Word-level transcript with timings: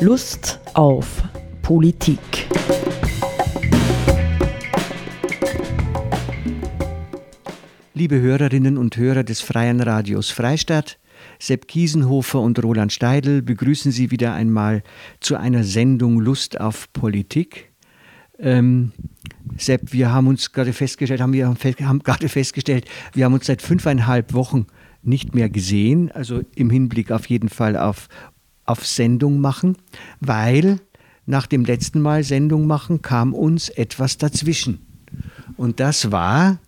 Lust 0.00 0.60
auf 0.74 1.24
Politik. 1.60 2.20
Liebe 7.94 8.20
Hörerinnen 8.20 8.78
und 8.78 8.96
Hörer 8.96 9.24
des 9.24 9.40
Freien 9.40 9.80
Radios 9.80 10.30
Freistadt, 10.30 11.00
Sepp 11.40 11.66
Kiesenhofer 11.66 12.40
und 12.40 12.62
Roland 12.62 12.92
Steidl 12.92 13.42
begrüßen 13.42 13.90
Sie 13.90 14.12
wieder 14.12 14.34
einmal 14.34 14.84
zu 15.18 15.34
einer 15.34 15.64
Sendung 15.64 16.20
Lust 16.20 16.60
auf 16.60 16.92
Politik. 16.92 17.72
Ähm, 18.38 18.92
Sepp, 19.56 19.92
wir 19.92 20.12
haben 20.12 20.28
uns 20.28 20.52
gerade 20.52 20.72
festgestellt, 20.72 21.20
haben 21.20 21.32
wir 21.32 21.48
haben 21.48 21.98
gerade 22.04 22.28
festgestellt, 22.28 22.84
wir 23.14 23.24
haben 23.24 23.34
uns 23.34 23.46
seit 23.46 23.62
fünfeinhalb 23.62 24.32
Wochen 24.32 24.68
nicht 25.02 25.34
mehr 25.34 25.48
gesehen, 25.48 26.12
also 26.12 26.42
im 26.54 26.70
Hinblick 26.70 27.10
auf 27.10 27.26
jeden 27.26 27.48
Fall 27.48 27.76
auf, 27.76 28.08
auf 28.68 28.86
Sendung 28.86 29.40
machen, 29.40 29.76
weil 30.20 30.80
nach 31.26 31.46
dem 31.46 31.64
letzten 31.64 32.00
Mal 32.00 32.22
Sendung 32.22 32.66
machen 32.66 33.02
kam 33.02 33.34
uns 33.34 33.68
etwas 33.68 34.18
dazwischen. 34.18 34.86
Und 35.56 35.80
das 35.80 36.10
war, 36.10 36.58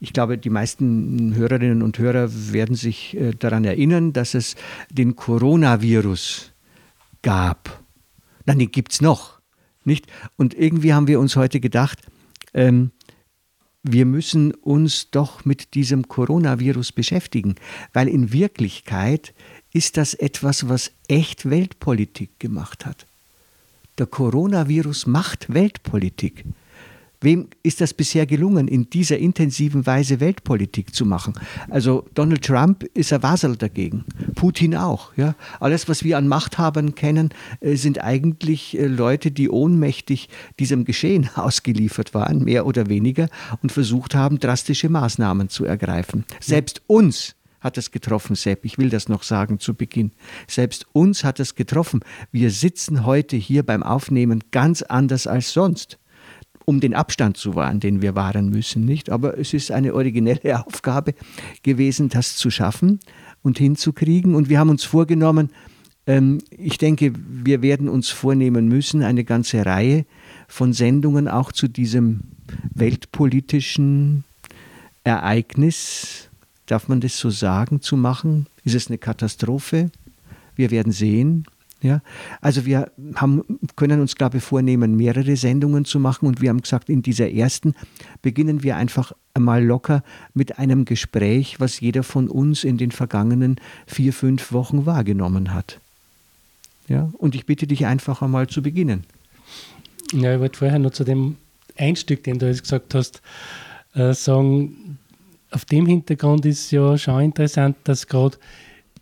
ich 0.00 0.12
glaube, 0.12 0.38
die 0.38 0.50
meisten 0.50 1.34
Hörerinnen 1.34 1.82
und 1.82 1.98
Hörer 1.98 2.28
werden 2.52 2.76
sich 2.76 3.16
äh, 3.16 3.32
daran 3.32 3.64
erinnern, 3.64 4.12
dass 4.12 4.34
es 4.34 4.56
den 4.90 5.16
Coronavirus 5.16 6.52
gab. 7.22 7.82
Nein, 8.46 8.60
den 8.60 8.70
gibt 8.70 8.92
es 8.92 9.00
noch. 9.00 9.40
Nicht? 9.84 10.06
Und 10.36 10.54
irgendwie 10.54 10.94
haben 10.94 11.08
wir 11.08 11.20
uns 11.20 11.36
heute 11.36 11.60
gedacht, 11.60 11.98
ähm, 12.54 12.92
wir 13.82 14.06
müssen 14.06 14.52
uns 14.52 15.10
doch 15.10 15.44
mit 15.44 15.74
diesem 15.74 16.08
Coronavirus 16.08 16.92
beschäftigen, 16.92 17.54
weil 17.92 18.08
in 18.08 18.32
Wirklichkeit 18.32 19.34
ist 19.72 19.96
das 19.96 20.14
etwas, 20.14 20.68
was 20.68 20.92
echt 21.08 21.48
Weltpolitik 21.48 22.38
gemacht 22.38 22.86
hat. 22.86 23.06
Der 23.98 24.06
Coronavirus 24.06 25.06
macht 25.06 25.52
Weltpolitik. 25.52 26.44
Wem 27.20 27.48
ist 27.64 27.80
das 27.80 27.94
bisher 27.94 28.26
gelungen, 28.26 28.68
in 28.68 28.90
dieser 28.90 29.18
intensiven 29.18 29.86
Weise 29.86 30.20
Weltpolitik 30.20 30.94
zu 30.94 31.04
machen? 31.04 31.34
Also 31.68 32.06
Donald 32.14 32.44
Trump 32.44 32.84
ist 32.94 33.12
ein 33.12 33.24
Wasel 33.24 33.56
dagegen, 33.56 34.04
Putin 34.36 34.76
auch. 34.76 35.12
Ja? 35.16 35.34
Alles, 35.58 35.88
was 35.88 36.04
wir 36.04 36.16
an 36.16 36.28
Machthabern 36.28 36.94
kennen, 36.94 37.30
äh, 37.58 37.74
sind 37.74 38.04
eigentlich 38.04 38.78
äh, 38.78 38.86
Leute, 38.86 39.32
die 39.32 39.50
ohnmächtig 39.50 40.28
diesem 40.60 40.84
Geschehen 40.84 41.28
ausgeliefert 41.34 42.14
waren, 42.14 42.44
mehr 42.44 42.66
oder 42.66 42.88
weniger, 42.88 43.28
und 43.62 43.72
versucht 43.72 44.14
haben, 44.14 44.38
drastische 44.38 44.88
Maßnahmen 44.88 45.48
zu 45.48 45.64
ergreifen. 45.64 46.24
Selbst 46.38 46.82
uns 46.86 47.34
hat 47.60 47.78
es 47.78 47.90
getroffen, 47.90 48.36
Sepp. 48.36 48.64
Ich 48.64 48.78
will 48.78 48.90
das 48.90 49.08
noch 49.08 49.22
sagen 49.22 49.58
zu 49.58 49.74
Beginn. 49.74 50.12
Selbst 50.46 50.86
uns 50.92 51.24
hat 51.24 51.40
es 51.40 51.54
getroffen. 51.54 52.00
Wir 52.30 52.50
sitzen 52.50 53.04
heute 53.04 53.36
hier 53.36 53.64
beim 53.64 53.82
Aufnehmen 53.82 54.44
ganz 54.50 54.82
anders 54.82 55.26
als 55.26 55.52
sonst 55.52 55.98
um 56.68 56.80
den 56.80 56.92
Abstand 56.92 57.38
zu 57.38 57.54
wahren, 57.54 57.80
den 57.80 58.02
wir 58.02 58.14
wahren 58.14 58.50
müssen, 58.50 58.84
nicht? 58.84 59.08
Aber 59.08 59.38
es 59.38 59.54
ist 59.54 59.70
eine 59.70 59.94
originelle 59.94 60.62
Aufgabe 60.66 61.14
gewesen, 61.62 62.10
das 62.10 62.36
zu 62.36 62.50
schaffen 62.50 63.00
und 63.42 63.56
hinzukriegen. 63.56 64.34
Und 64.34 64.50
wir 64.50 64.58
haben 64.58 64.68
uns 64.68 64.84
vorgenommen, 64.84 65.48
ähm, 66.06 66.38
ich 66.50 66.76
denke, 66.76 67.12
wir 67.16 67.62
werden 67.62 67.88
uns 67.88 68.10
vornehmen 68.10 68.68
müssen, 68.68 69.02
eine 69.02 69.24
ganze 69.24 69.64
Reihe 69.64 70.04
von 70.46 70.74
Sendungen 70.74 71.26
auch 71.26 71.52
zu 71.52 71.68
diesem 71.68 72.20
weltpolitischen 72.74 74.24
Ereignis, 75.04 76.27
darf 76.68 76.88
man 76.88 77.00
das 77.00 77.18
so 77.18 77.30
sagen, 77.30 77.80
zu 77.80 77.96
machen. 77.96 78.46
Ist 78.64 78.74
es 78.74 78.88
eine 78.88 78.98
Katastrophe? 78.98 79.90
Wir 80.54 80.70
werden 80.70 80.92
sehen. 80.92 81.44
Ja, 81.80 82.02
also 82.40 82.66
wir 82.66 82.90
haben, 83.14 83.44
können 83.76 84.00
uns, 84.00 84.16
glaube 84.16 84.38
ich, 84.38 84.42
vornehmen, 84.42 84.96
mehrere 84.96 85.36
Sendungen 85.36 85.84
zu 85.84 86.00
machen 86.00 86.26
und 86.26 86.40
wir 86.40 86.48
haben 86.48 86.60
gesagt, 86.60 86.88
in 86.88 87.02
dieser 87.02 87.30
ersten 87.30 87.74
beginnen 88.20 88.64
wir 88.64 88.74
einfach 88.76 89.12
einmal 89.32 89.64
locker 89.64 90.02
mit 90.34 90.58
einem 90.58 90.84
Gespräch, 90.84 91.60
was 91.60 91.78
jeder 91.78 92.02
von 92.02 92.28
uns 92.28 92.64
in 92.64 92.78
den 92.78 92.90
vergangenen 92.90 93.60
vier, 93.86 94.12
fünf 94.12 94.50
Wochen 94.52 94.86
wahrgenommen 94.86 95.54
hat. 95.54 95.78
Ja, 96.88 97.10
und 97.18 97.36
ich 97.36 97.46
bitte 97.46 97.68
dich 97.68 97.86
einfach 97.86 98.22
einmal 98.22 98.48
zu 98.48 98.60
beginnen. 98.60 99.04
Ja, 100.12 100.34
ich 100.34 100.40
wollte 100.40 100.58
vorher 100.58 100.80
noch 100.80 100.90
zu 100.90 101.04
dem 101.04 101.36
Einstück, 101.76 102.24
den 102.24 102.40
du 102.40 102.48
jetzt 102.48 102.62
gesagt 102.62 102.94
hast, 102.94 103.22
äh, 103.94 104.14
sagen, 104.14 104.97
auf 105.50 105.64
dem 105.64 105.86
Hintergrund 105.86 106.44
ist 106.46 106.70
ja 106.70 106.96
schon 106.98 107.22
interessant, 107.22 107.76
dass 107.84 108.06
gerade 108.06 108.38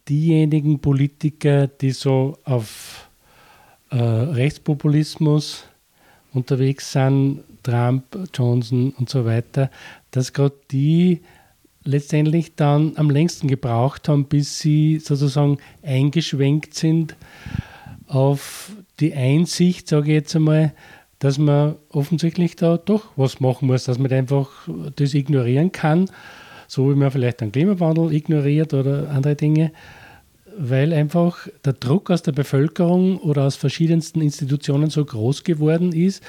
diejenigen 0.08 0.78
Politiker, 0.78 1.66
die 1.66 1.90
so 1.90 2.38
auf 2.44 3.08
äh, 3.90 3.96
Rechtspopulismus 3.96 5.64
unterwegs 6.32 6.92
sind, 6.92 7.42
Trump, 7.62 8.04
Johnson 8.32 8.92
und 8.98 9.08
so 9.08 9.24
weiter, 9.24 9.70
dass 10.12 10.32
gerade 10.32 10.54
die 10.70 11.22
letztendlich 11.82 12.54
dann 12.54 12.92
am 12.96 13.10
längsten 13.10 13.48
gebraucht 13.48 14.08
haben, 14.08 14.26
bis 14.26 14.58
sie 14.58 14.98
sozusagen 14.98 15.58
eingeschwenkt 15.82 16.74
sind 16.74 17.16
auf 18.06 18.70
die 19.00 19.14
Einsicht, 19.14 19.88
sage 19.88 20.08
ich 20.08 20.14
jetzt 20.14 20.36
einmal, 20.36 20.72
dass 21.19 21.38
man 21.38 21.77
offensichtlich 21.91 22.56
da 22.56 22.77
doch 22.77 23.04
was 23.16 23.41
machen 23.41 23.69
muss, 23.69 23.84
dass 23.84 23.99
man 23.99 24.12
einfach 24.12 24.50
das 24.97 25.15
ignorieren 25.15 25.72
kann 25.72 26.10
so 26.69 26.91
wie 26.91 26.97
man 26.97 27.10
vielleicht 27.10 27.41
den 27.41 27.53
Klimawandel 27.53 28.12
ignoriert 28.12 28.75
oder 28.75 29.10
andere 29.10 29.37
Dinge, 29.37 29.72
weil 30.59 30.93
einfach 30.93 31.49
der 31.65 31.75
Druck 31.75 32.10
aus 32.10 32.22
der 32.22 32.32
Bevölkerung 32.32 33.19
oder 33.19 33.44
aus 33.44 33.56
verschiedensten 33.56 34.21
Institutionen 34.21 34.91
so 34.91 35.05
groß 35.05 35.44
geworden 35.44 35.93
ist 35.93 36.22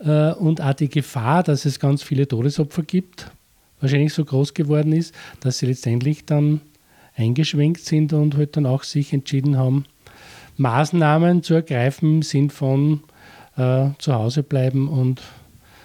äh, 0.00 0.32
und 0.32 0.60
auch 0.60 0.74
die 0.74 0.88
Gefahr, 0.88 1.42
dass 1.42 1.64
es 1.64 1.80
ganz 1.80 2.02
viele 2.02 2.28
Todesopfer 2.28 2.82
gibt, 2.82 3.30
wahrscheinlich 3.80 4.12
so 4.12 4.24
groß 4.24 4.54
geworden 4.54 4.92
ist, 4.92 5.14
dass 5.40 5.58
sie 5.58 5.66
letztendlich 5.66 6.26
dann 6.26 6.60
eingeschwenkt 7.16 7.84
sind 7.84 8.12
und 8.12 8.36
halt 8.36 8.56
dann 8.56 8.66
auch 8.66 8.82
sich 8.82 9.12
entschieden 9.12 9.56
haben, 9.56 9.86
Maßnahmen 10.56 11.42
zu 11.42 11.54
ergreifen 11.54 12.16
im 12.16 12.22
Sinn 12.22 12.50
von 12.50 13.02
äh, 13.56 13.90
zu 13.98 14.14
Hause 14.14 14.42
bleiben 14.42 14.88
und 14.88 15.22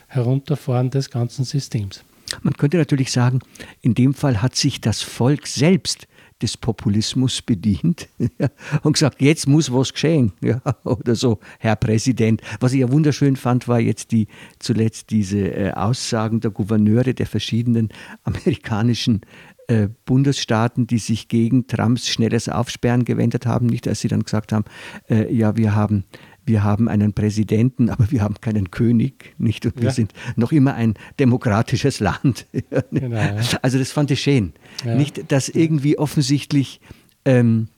Herunterfahren 0.08 0.90
des 0.90 1.10
ganzen 1.10 1.46
Systems. 1.46 2.04
Man 2.42 2.54
könnte 2.54 2.78
natürlich 2.78 3.12
sagen, 3.12 3.40
in 3.82 3.96
dem 3.96 4.14
Fall 4.14 4.42
hat 4.42 4.56
sich 4.56 4.82
das 4.82 5.02
Volk 5.02 5.48
selbst 5.48 6.08
des 6.42 6.58
Populismus 6.58 7.42
bedient 7.42 8.08
und 8.84 8.94
gesagt, 8.94 9.22
jetzt 9.22 9.48
muss 9.48 9.74
was 9.74 9.94
geschehen 9.94 10.32
ja, 10.42 10.62
oder 10.84 11.16
so, 11.16 11.40
Herr 11.60 11.76
Präsident. 11.76 12.42
Was 12.60 12.74
ich 12.74 12.80
ja 12.80 12.92
wunderschön 12.92 13.36
fand, 13.36 13.68
war 13.68 13.80
jetzt 13.80 14.12
die 14.12 14.28
zuletzt 14.60 15.10
diese 15.10 15.40
äh, 15.40 15.72
Aussagen 15.72 16.40
der 16.40 16.52
Gouverneure 16.52 17.14
der 17.14 17.26
verschiedenen 17.26 17.90
amerikanischen 18.24 19.22
äh, 19.68 19.90
Bundesstaaten, 20.06 20.88
die 20.88 20.98
sich 20.98 21.28
gegen 21.28 21.68
Trumps 21.68 22.08
schnelles 22.08 22.48
Aufsperren 22.48 23.06
gewendet 23.06 23.46
haben, 23.46 23.68
nicht 23.68 23.88
als 23.88 24.00
sie 24.00 24.08
dann 24.08 24.24
gesagt 24.24 24.52
haben, 24.52 24.66
äh, 25.10 25.34
ja, 25.34 25.58
wir 25.58 25.76
haben 25.76 26.06
wir 26.50 26.64
haben 26.64 26.90
einen 26.90 27.14
Präsidenten, 27.14 27.90
aber 27.90 28.12
wir 28.12 28.22
haben 28.22 28.42
keinen 28.42 28.72
König, 28.72 29.36
nicht? 29.38 29.66
Und 29.66 29.82
wir 29.82 29.92
sind 29.92 30.14
noch 30.36 30.52
immer 30.52 30.74
ein 30.74 30.96
demokratisches 31.20 32.02
Land. 32.02 32.48
genau, 32.92 33.16
ja. 33.16 33.38
Also 33.62 33.78
das 33.78 33.92
fand 33.92 34.12
ich 34.12 34.22
schön. 34.22 34.54
Ja. 34.84 34.96
Nicht, 34.96 35.32
dass 35.32 35.48
irgendwie 35.48 35.98
offensichtlich 35.98 36.82
ähm, 37.24 37.70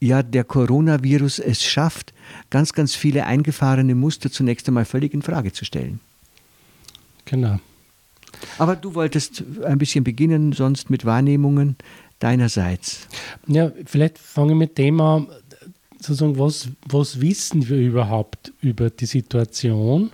ja, 0.00 0.22
der 0.22 0.44
Coronavirus 0.44 1.38
es 1.38 1.64
schafft, 1.64 2.12
ganz, 2.50 2.74
ganz 2.74 2.94
viele 2.94 3.24
eingefahrene 3.24 3.94
Muster 3.94 4.30
zunächst 4.30 4.68
einmal 4.68 4.84
völlig 4.84 5.14
in 5.14 5.22
Frage 5.22 5.52
zu 5.52 5.64
stellen. 5.64 5.98
Genau. 7.24 7.58
Aber 8.58 8.76
du 8.76 8.94
wolltest 8.94 9.42
ein 9.64 9.78
bisschen 9.78 10.04
beginnen, 10.04 10.52
sonst 10.52 10.90
mit 10.90 11.06
Wahrnehmungen 11.06 11.76
deinerseits. 12.18 13.08
Ja, 13.46 13.72
vielleicht 13.86 14.18
fange 14.18 14.52
ich 14.52 14.58
mit 14.58 14.76
dem 14.78 15.00
an, 15.00 15.28
sozusagen, 16.04 16.38
was, 16.38 16.68
was 16.86 17.20
wissen 17.20 17.68
wir 17.68 17.78
überhaupt 17.78 18.52
über 18.60 18.90
die 18.90 19.06
Situation? 19.06 20.10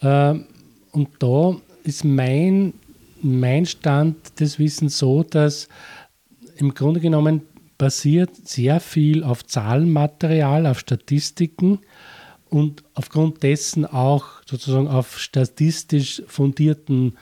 Ähm, 0.00 0.46
und 0.92 1.08
da 1.18 1.56
ist 1.84 2.04
mein, 2.04 2.74
mein 3.22 3.66
Stand 3.66 4.40
des 4.40 4.58
Wissens 4.58 4.98
so, 4.98 5.22
dass 5.22 5.68
im 6.56 6.74
Grunde 6.74 7.00
genommen 7.00 7.42
basiert 7.78 8.30
sehr 8.44 8.80
viel 8.80 9.22
auf 9.22 9.46
Zahlenmaterial, 9.46 10.66
auf 10.66 10.80
Statistiken 10.80 11.78
und 12.50 12.82
aufgrund 12.94 13.42
dessen 13.42 13.86
auch 13.86 14.26
sozusagen 14.46 14.88
auf 14.88 15.18
statistisch 15.18 16.22
fundierten 16.26 17.16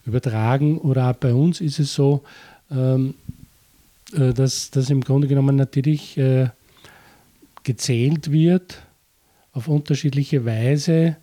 übertragen 0.04 0.78
oder 0.78 1.10
auch 1.10 1.16
bei 1.16 1.32
uns 1.32 1.60
ist 1.60 1.78
es 1.78 1.94
so, 1.94 2.22
ähm, 2.70 3.14
äh, 4.12 4.34
dass, 4.34 4.70
dass 4.70 4.90
im 4.90 5.00
Grunde 5.00 5.26
genommen 5.26 5.56
natürlich 5.56 6.18
äh, 6.18 6.48
gezählt 7.62 8.30
wird 8.30 8.82
auf 9.52 9.68
unterschiedliche 9.68 10.44
Weise 10.44 11.16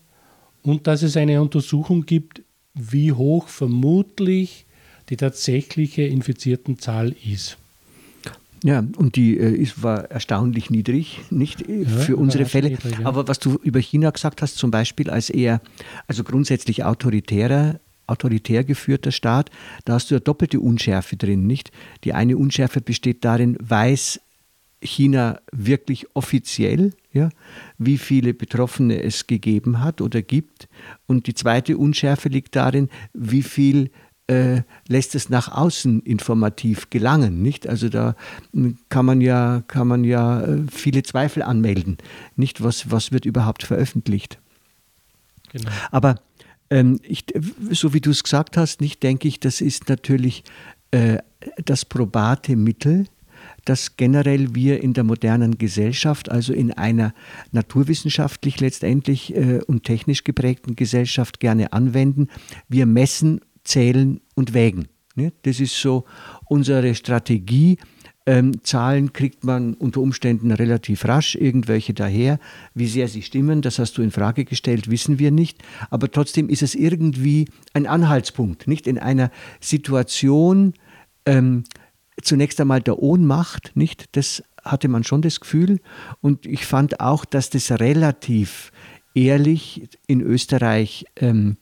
und 0.64 0.88
dass 0.88 1.04
es 1.04 1.16
eine 1.18 1.40
Untersuchung 1.42 2.06
gibt, 2.06 2.42
wie 2.74 3.12
hoch 3.12 3.48
vermutlich 3.48 4.66
die 5.10 5.18
tatsächliche 5.18 6.04
Infiziertenzahl 6.04 7.16
ist. 7.24 7.58
Ja, 8.64 8.80
und 8.98 9.18
die 9.18 9.38
äh, 9.38 9.54
ist, 9.54 9.84
war 9.84 10.06
erstaunlich 10.06 10.70
niedrig, 10.70 11.20
nicht 11.30 11.68
äh, 11.68 11.84
ja, 11.84 11.90
für 11.90 12.16
unsere 12.16 12.46
Fälle. 12.46 12.70
Niedrig, 12.70 13.00
ja. 13.00 13.06
Aber 13.06 13.28
was 13.28 13.40
du 13.40 13.60
über 13.62 13.80
China 13.80 14.10
gesagt 14.10 14.42
hast, 14.42 14.58
zum 14.58 14.72
Beispiel 14.72 15.10
als 15.10 15.30
eher, 15.30 15.62
also 16.08 16.24
grundsätzlich 16.24 16.86
autoritärer, 16.86 17.82
autoritär 18.08 18.64
geführter 18.64 19.12
Staat, 19.12 19.52
da 19.84 19.94
hast 19.94 20.10
du 20.10 20.16
ja 20.16 20.20
doppelte 20.22 20.62
Unschärfe 20.62 21.18
drin, 21.18 21.46
nicht? 21.46 21.72
Die 22.06 22.14
eine 22.14 22.38
Unschärfe 22.38 22.80
besteht 22.80 23.26
darin, 23.26 23.58
weiß 23.60 24.22
China 24.82 25.40
wirklich 25.52 26.08
offiziell, 26.14 26.94
ja, 27.12 27.30
wie 27.78 27.98
viele 27.98 28.34
Betroffene 28.34 29.04
es 29.04 29.28
gegeben 29.28 29.82
hat 29.82 30.00
oder 30.00 30.22
gibt. 30.22 30.70
Und 31.06 31.28
die 31.28 31.34
zweite 31.34 31.78
Unschärfe 31.78 32.30
liegt 32.30 32.56
darin, 32.56 32.90
wie 33.14 33.44
viel 33.44 33.92
äh, 34.28 34.62
lässt 34.88 35.16
es 35.16 35.30
nach 35.30 35.50
außen 35.50 36.02
informativ 36.02 36.90
gelangen, 36.90 37.42
nicht? 37.42 37.68
Also 37.68 37.90
da 37.90 38.16
kann 38.90 39.06
man 39.06 39.22
ja, 39.22 39.64
kann 39.68 39.88
man 39.88 40.04
ja 40.04 40.42
äh, 40.42 40.62
viele 40.72 41.04
Zweifel 41.04 41.44
anmelden, 41.44 41.98
nicht? 42.36 42.64
Was, 42.64 42.90
was 42.90 43.12
wird 43.12 43.26
überhaupt 43.26 43.64
veröffentlicht? 43.64 44.40
Genau. 45.52 45.70
Aber 45.92 46.16
ähm, 46.70 47.00
ich, 47.04 47.26
so 47.72 47.94
wie 47.94 48.02
du 48.02 48.12
es 48.12 48.24
gesagt 48.24 48.58
hast, 48.58 48.82
nicht 48.82 49.04
denke 49.04 49.28
ich, 49.28 49.40
das 49.40 49.62
ist 49.62 49.90
natürlich 49.90 50.44
äh, 50.92 51.18
das 51.66 51.86
probate 51.86 52.56
Mittel, 52.56 53.06
das 53.66 53.98
generell 53.98 54.56
wir 54.56 54.82
in 54.82 54.94
der 54.94 55.04
modernen 55.04 55.58
Gesellschaft, 55.58 56.30
also 56.30 56.54
in 56.54 56.72
einer 56.72 57.14
naturwissenschaftlich 57.52 58.60
letztendlich 58.60 59.36
äh, 59.36 59.60
und 59.68 59.84
technisch 59.84 60.24
geprägten 60.24 60.76
Gesellschaft 60.76 61.40
gerne 61.40 61.74
anwenden. 61.74 62.30
Wir 62.68 62.86
messen 62.86 63.42
zählen 63.64 64.22
und 64.36 64.54
wägen. 64.54 64.88
Ne? 65.16 65.34
Das 65.44 65.60
ist 65.60 65.80
so 65.80 66.06
unsere 66.46 66.96
Strategie. 66.96 67.78
Ähm, 68.26 68.64
Zahlen 68.64 69.12
kriegt 69.12 69.44
man 69.44 69.74
unter 69.74 70.00
Umständen 70.00 70.52
relativ 70.52 71.06
rasch, 71.06 71.36
irgendwelche 71.36 71.94
daher. 71.94 72.40
Wie 72.74 72.88
sehr 72.88 73.10
sie 73.10 73.22
stimmen, 73.22 73.62
das 73.62 73.80
hast 73.80 73.98
du 73.98 74.02
in 74.02 74.12
Frage 74.12 74.46
gestellt, 74.46 74.90
wissen 74.90 75.20
wir 75.20 75.32
nicht. 75.32 75.62
Aber 75.90 76.10
trotzdem 76.10 76.48
ist 76.48 76.64
es 76.64 76.74
irgendwie 76.74 77.50
ein 77.74 77.86
Anhaltspunkt, 77.86 78.68
nicht 78.68 78.88
in 78.88 78.98
einer 78.98 79.30
Situation 79.60 80.74
ähm, 81.26 81.66
zunächst 82.22 82.62
einmal 82.62 82.82
der 82.82 83.00
Ohnmacht, 83.00 83.72
nicht? 83.76 84.16
Das 84.16 84.42
hatte 84.64 84.88
man 84.88 85.04
schon 85.04 85.22
das 85.22 85.42
Gefühl. 85.42 85.82
Und 86.22 86.46
ich 86.46 86.66
fand 86.66 87.02
auch, 87.02 87.26
dass 87.26 87.50
das 87.50 87.72
relativ 87.72 88.72
ehrlich 89.14 89.90
in 90.08 90.22
Österreich 90.22 91.06
ähm, 91.18 91.58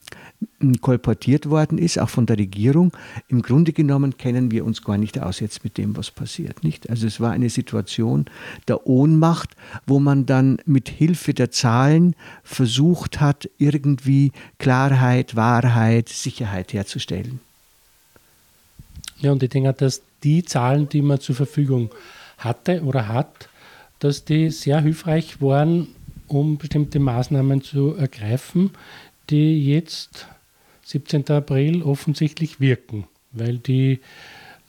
kolportiert 0.81 1.49
worden 1.49 1.77
ist, 1.77 1.99
auch 1.99 2.09
von 2.09 2.25
der 2.25 2.37
Regierung. 2.37 2.91
Im 3.27 3.41
Grunde 3.41 3.73
genommen 3.73 4.17
kennen 4.17 4.51
wir 4.51 4.65
uns 4.65 4.83
gar 4.83 4.97
nicht 4.97 5.19
aus 5.19 5.39
jetzt 5.39 5.63
mit 5.63 5.77
dem, 5.77 5.95
was 5.97 6.11
passiert. 6.11 6.63
Nicht? 6.63 6.89
Also 6.89 7.07
es 7.07 7.19
war 7.19 7.31
eine 7.31 7.49
Situation 7.49 8.25
der 8.67 8.87
Ohnmacht, 8.87 9.55
wo 9.85 9.99
man 9.99 10.25
dann 10.25 10.57
mit 10.65 10.89
Hilfe 10.89 11.33
der 11.33 11.51
Zahlen 11.51 12.15
versucht 12.43 13.19
hat, 13.19 13.49
irgendwie 13.57 14.31
Klarheit, 14.59 15.35
Wahrheit, 15.35 16.09
Sicherheit 16.09 16.73
herzustellen. 16.73 17.39
Ja, 19.19 19.31
und 19.31 19.43
ich 19.43 19.49
denke, 19.49 19.73
dass 19.73 20.01
die 20.23 20.43
Zahlen, 20.43 20.89
die 20.89 21.01
man 21.01 21.19
zur 21.19 21.35
Verfügung 21.35 21.91
hatte 22.37 22.83
oder 22.83 23.07
hat, 23.07 23.49
dass 23.99 24.25
die 24.25 24.49
sehr 24.49 24.81
hilfreich 24.81 25.41
waren, 25.41 25.87
um 26.27 26.57
bestimmte 26.57 26.99
Maßnahmen 26.99 27.61
zu 27.61 27.93
ergreifen, 27.95 28.71
die 29.29 29.65
jetzt 29.65 30.27
17. 30.91 31.29
April 31.29 31.83
offensichtlich 31.83 32.59
wirken, 32.59 33.05
weil 33.31 33.57
die, 33.57 33.99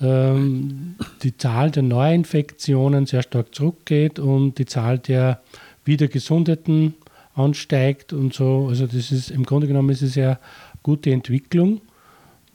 ähm, 0.01 0.97
die 1.23 1.37
Zahl 1.37 1.71
der 1.71 1.83
Neuinfektionen 1.83 3.07
sehr 3.07 3.23
stark 3.23 3.55
zurückgeht 3.55 4.19
und 4.19 4.59
die 4.59 4.67
Zahl 4.67 4.99
der 4.99 5.41
Wiedergesundeten 5.85 6.95
ansteigt 7.35 8.13
und 8.13 8.35
so. 8.35 8.67
Also 8.69 8.87
das 8.87 9.11
ist 9.11 9.31
im 9.31 9.45
Grunde 9.45 9.67
genommen 9.67 9.91
ist 9.91 10.03
es 10.03 10.15
ja 10.15 10.39
gute 10.83 11.11
Entwicklung, 11.11 11.81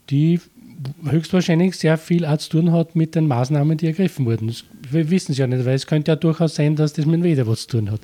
die 0.09 0.39
höchstwahrscheinlich 1.05 1.75
sehr 1.75 1.97
viel 1.97 2.25
auch 2.25 2.37
zu 2.37 2.51
tun 2.51 2.71
hat 2.71 2.95
mit 2.95 3.15
den 3.15 3.27
Maßnahmen, 3.27 3.77
die 3.77 3.87
ergriffen 3.87 4.25
wurden. 4.25 4.47
Das, 4.47 4.63
wir 4.89 5.09
wissen 5.09 5.31
es 5.31 5.37
ja 5.37 5.47
nicht, 5.47 5.65
weil 5.65 5.75
es 5.75 5.87
könnte 5.87 6.11
ja 6.11 6.15
durchaus 6.15 6.55
sein, 6.55 6.75
dass 6.75 6.93
das 6.93 7.05
mit 7.05 7.23
Weder 7.23 7.47
was 7.47 7.61
zu 7.61 7.77
tun 7.77 7.91
hat. 7.91 8.01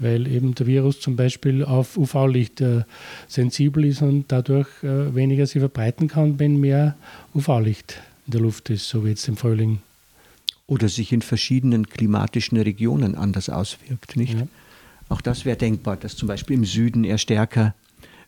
Weil 0.00 0.26
eben 0.26 0.54
der 0.54 0.66
Virus 0.66 0.98
zum 0.98 1.14
Beispiel 1.14 1.64
auf 1.64 1.96
UV-Licht 1.96 2.60
äh, 2.62 2.82
sensibel 3.28 3.84
ist 3.84 4.02
und 4.02 4.24
dadurch 4.28 4.68
äh, 4.82 5.14
weniger 5.14 5.46
sich 5.46 5.60
verbreiten 5.60 6.08
kann, 6.08 6.38
wenn 6.38 6.58
mehr 6.58 6.96
UV-Licht 7.34 8.00
in 8.26 8.32
der 8.32 8.40
Luft 8.40 8.70
ist, 8.70 8.88
so 8.88 9.04
wie 9.04 9.10
jetzt 9.10 9.28
im 9.28 9.36
Frühling. 9.36 9.80
Oder 10.66 10.88
sich 10.88 11.12
in 11.12 11.20
verschiedenen 11.20 11.86
klimatischen 11.88 12.58
Regionen 12.58 13.14
anders 13.14 13.48
auswirkt, 13.48 14.16
nicht? 14.16 14.34
Ja. 14.34 14.46
Auch 15.08 15.20
das 15.20 15.44
wäre 15.44 15.56
denkbar, 15.56 15.96
dass 15.96 16.16
zum 16.16 16.28
Beispiel 16.28 16.56
im 16.56 16.64
Süden 16.64 17.04
eher 17.04 17.18
stärker 17.18 17.74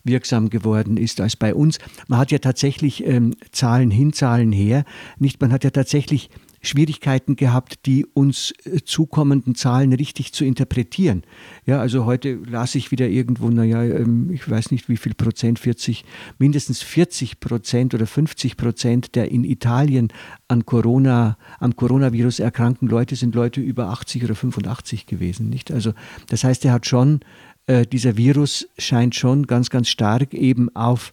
wirksam 0.04 0.50
geworden 0.50 0.96
ist 0.96 1.20
als 1.20 1.36
bei 1.36 1.54
uns. 1.54 1.78
Man 2.08 2.18
hat 2.18 2.32
ja 2.32 2.38
tatsächlich 2.38 3.06
ähm, 3.06 3.34
Zahlen 3.52 3.90
hin, 3.90 4.12
Zahlen 4.12 4.52
her. 4.52 4.84
Nicht, 5.18 5.40
man 5.40 5.52
hat 5.52 5.64
ja 5.64 5.70
tatsächlich 5.70 6.28
Schwierigkeiten 6.62 7.34
gehabt, 7.34 7.86
die 7.86 8.06
uns 8.06 8.54
äh, 8.64 8.80
zukommenden 8.84 9.54
Zahlen 9.56 9.92
richtig 9.92 10.32
zu 10.32 10.44
interpretieren. 10.44 11.24
Ja, 11.66 11.80
also 11.80 12.04
heute 12.04 12.38
las 12.48 12.74
ich 12.76 12.92
wieder 12.92 13.08
irgendwo, 13.08 13.50
naja, 13.50 13.82
ähm, 13.82 14.30
ich 14.30 14.48
weiß 14.48 14.70
nicht 14.70 14.88
wie 14.88 14.96
viel 14.96 15.14
Prozent, 15.14 15.58
40, 15.58 16.04
mindestens 16.38 16.80
40 16.82 17.40
Prozent 17.40 17.94
oder 17.94 18.06
50 18.06 18.56
Prozent 18.56 19.14
der 19.16 19.30
in 19.30 19.42
Italien 19.42 20.08
an 20.46 20.64
Corona, 20.64 21.36
am 21.58 21.74
Coronavirus 21.74 22.38
erkrankten 22.38 22.88
Leute 22.88 23.16
sind 23.16 23.34
Leute 23.34 23.60
über 23.60 23.88
80 23.88 24.24
oder 24.24 24.34
85 24.36 25.06
gewesen, 25.06 25.48
nicht? 25.48 25.72
Also, 25.72 25.92
das 26.28 26.44
heißt, 26.44 26.64
er 26.64 26.72
hat 26.72 26.86
schon 26.86 27.20
äh, 27.66 27.86
dieser 27.86 28.16
Virus 28.16 28.68
scheint 28.78 29.14
schon 29.14 29.46
ganz, 29.46 29.70
ganz 29.70 29.88
stark 29.88 30.32
eben 30.34 30.74
auf 30.76 31.12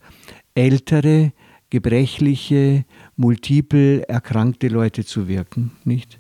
ältere, 0.54 1.32
gebrechliche, 1.70 2.86
multiple 3.20 4.08
erkrankte 4.08 4.70
Leute 4.70 5.04
zu 5.04 5.28
wirken, 5.28 5.72
nicht? 5.84 6.20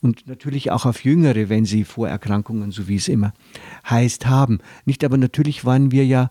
Und 0.00 0.28
natürlich 0.28 0.70
auch 0.70 0.86
auf 0.86 1.02
Jüngere, 1.02 1.48
wenn 1.48 1.64
sie 1.64 1.82
Vorerkrankungen, 1.82 2.70
so 2.70 2.86
wie 2.86 2.94
es 2.94 3.08
immer 3.08 3.32
heißt, 3.90 4.26
haben. 4.26 4.60
Nicht, 4.84 5.02
aber 5.04 5.16
natürlich 5.16 5.64
waren 5.64 5.90
wir 5.90 6.06
ja 6.06 6.30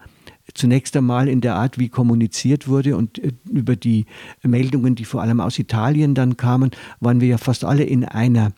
zunächst 0.53 0.95
einmal 0.95 1.27
in 1.27 1.41
der 1.41 1.55
Art, 1.55 1.77
wie 1.77 1.89
kommuniziert 1.89 2.69
wurde 2.69 2.95
und 2.95 3.19
äh, 3.19 3.33
über 3.49 3.75
die 3.75 4.05
Meldungen, 4.41 4.95
die 4.95 5.03
vor 5.03 5.21
allem 5.21 5.41
aus 5.41 5.59
Italien 5.59 6.15
dann 6.15 6.37
kamen, 6.37 6.71
waren 7.01 7.19
wir 7.19 7.27
ja 7.27 7.37
fast 7.37 7.65
alle 7.65 7.83
in 7.83 8.05
einer 8.05 8.53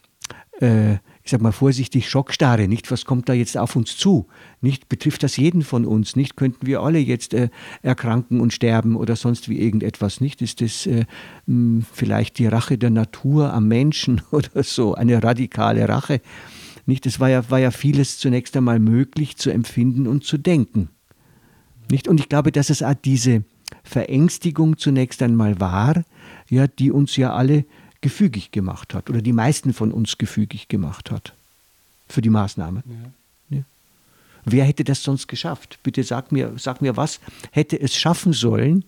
äh, 0.59 0.97
ich 1.27 1.31
sage 1.31 1.43
mal 1.43 1.51
vorsichtig, 1.51 2.09
Schockstarre, 2.09 2.69
nicht? 2.69 2.89
Was 2.89 3.03
kommt 3.03 3.27
da 3.27 3.33
jetzt 3.33 3.57
auf 3.57 3.75
uns 3.75 3.97
zu? 3.97 4.27
Nicht 4.61 4.87
betrifft 4.87 5.23
das 5.23 5.35
jeden 5.35 5.61
von 5.61 5.83
uns? 5.83 6.15
Nicht 6.15 6.37
könnten 6.37 6.65
wir 6.65 6.79
alle 6.79 6.99
jetzt 6.99 7.33
äh, 7.33 7.49
erkranken 7.81 8.39
und 8.39 8.53
sterben 8.53 8.95
oder 8.95 9.17
sonst 9.17 9.49
wie 9.49 9.59
irgendetwas? 9.59 10.21
Nicht 10.21 10.41
ist 10.41 10.61
das 10.61 10.85
äh, 10.85 11.03
mh, 11.45 11.83
vielleicht 11.91 12.39
die 12.39 12.47
Rache 12.47 12.77
der 12.77 12.91
Natur 12.91 13.51
am 13.51 13.67
Menschen 13.67 14.21
oder 14.31 14.63
so 14.63 14.95
eine 14.95 15.21
radikale 15.21 15.89
Rache? 15.89 16.21
Nicht? 16.85 17.05
Es 17.05 17.19
war 17.19 17.29
ja, 17.29 17.49
war 17.49 17.59
ja 17.59 17.71
vieles 17.71 18.19
zunächst 18.19 18.55
einmal 18.55 18.79
möglich 18.79 19.35
zu 19.35 19.49
empfinden 19.49 20.07
und 20.07 20.23
zu 20.23 20.37
denken. 20.37 20.87
Nicht? 21.91 22.07
Und 22.07 22.21
ich 22.21 22.29
glaube, 22.29 22.53
dass 22.53 22.69
es 22.69 22.85
diese 23.03 23.43
Verängstigung 23.83 24.77
zunächst 24.77 25.21
einmal 25.21 25.59
war, 25.59 26.05
ja, 26.49 26.67
die 26.67 26.89
uns 26.89 27.17
ja 27.17 27.33
alle 27.33 27.65
gefügig 28.07 28.51
gemacht 28.51 28.93
hat 28.93 29.09
oder 29.09 29.21
die 29.21 29.33
meisten 29.33 29.73
von 29.73 29.91
uns 29.91 30.17
gefügig 30.17 30.69
gemacht 30.69 31.11
hat 31.11 31.33
für 32.07 32.21
die 32.21 32.29
Maßnahme. 32.29 32.81
Ja. 32.87 33.57
Ja. 33.57 33.63
Wer 34.45 34.63
hätte 34.63 34.85
das 34.85 35.03
sonst 35.03 35.27
geschafft? 35.27 35.79
Bitte 35.83 36.05
sag 36.05 36.31
mir, 36.31 36.53
sag 36.55 36.81
mir, 36.81 36.95
was 36.95 37.19
hätte 37.51 37.77
es 37.77 37.93
schaffen 37.93 38.31
sollen, 38.31 38.85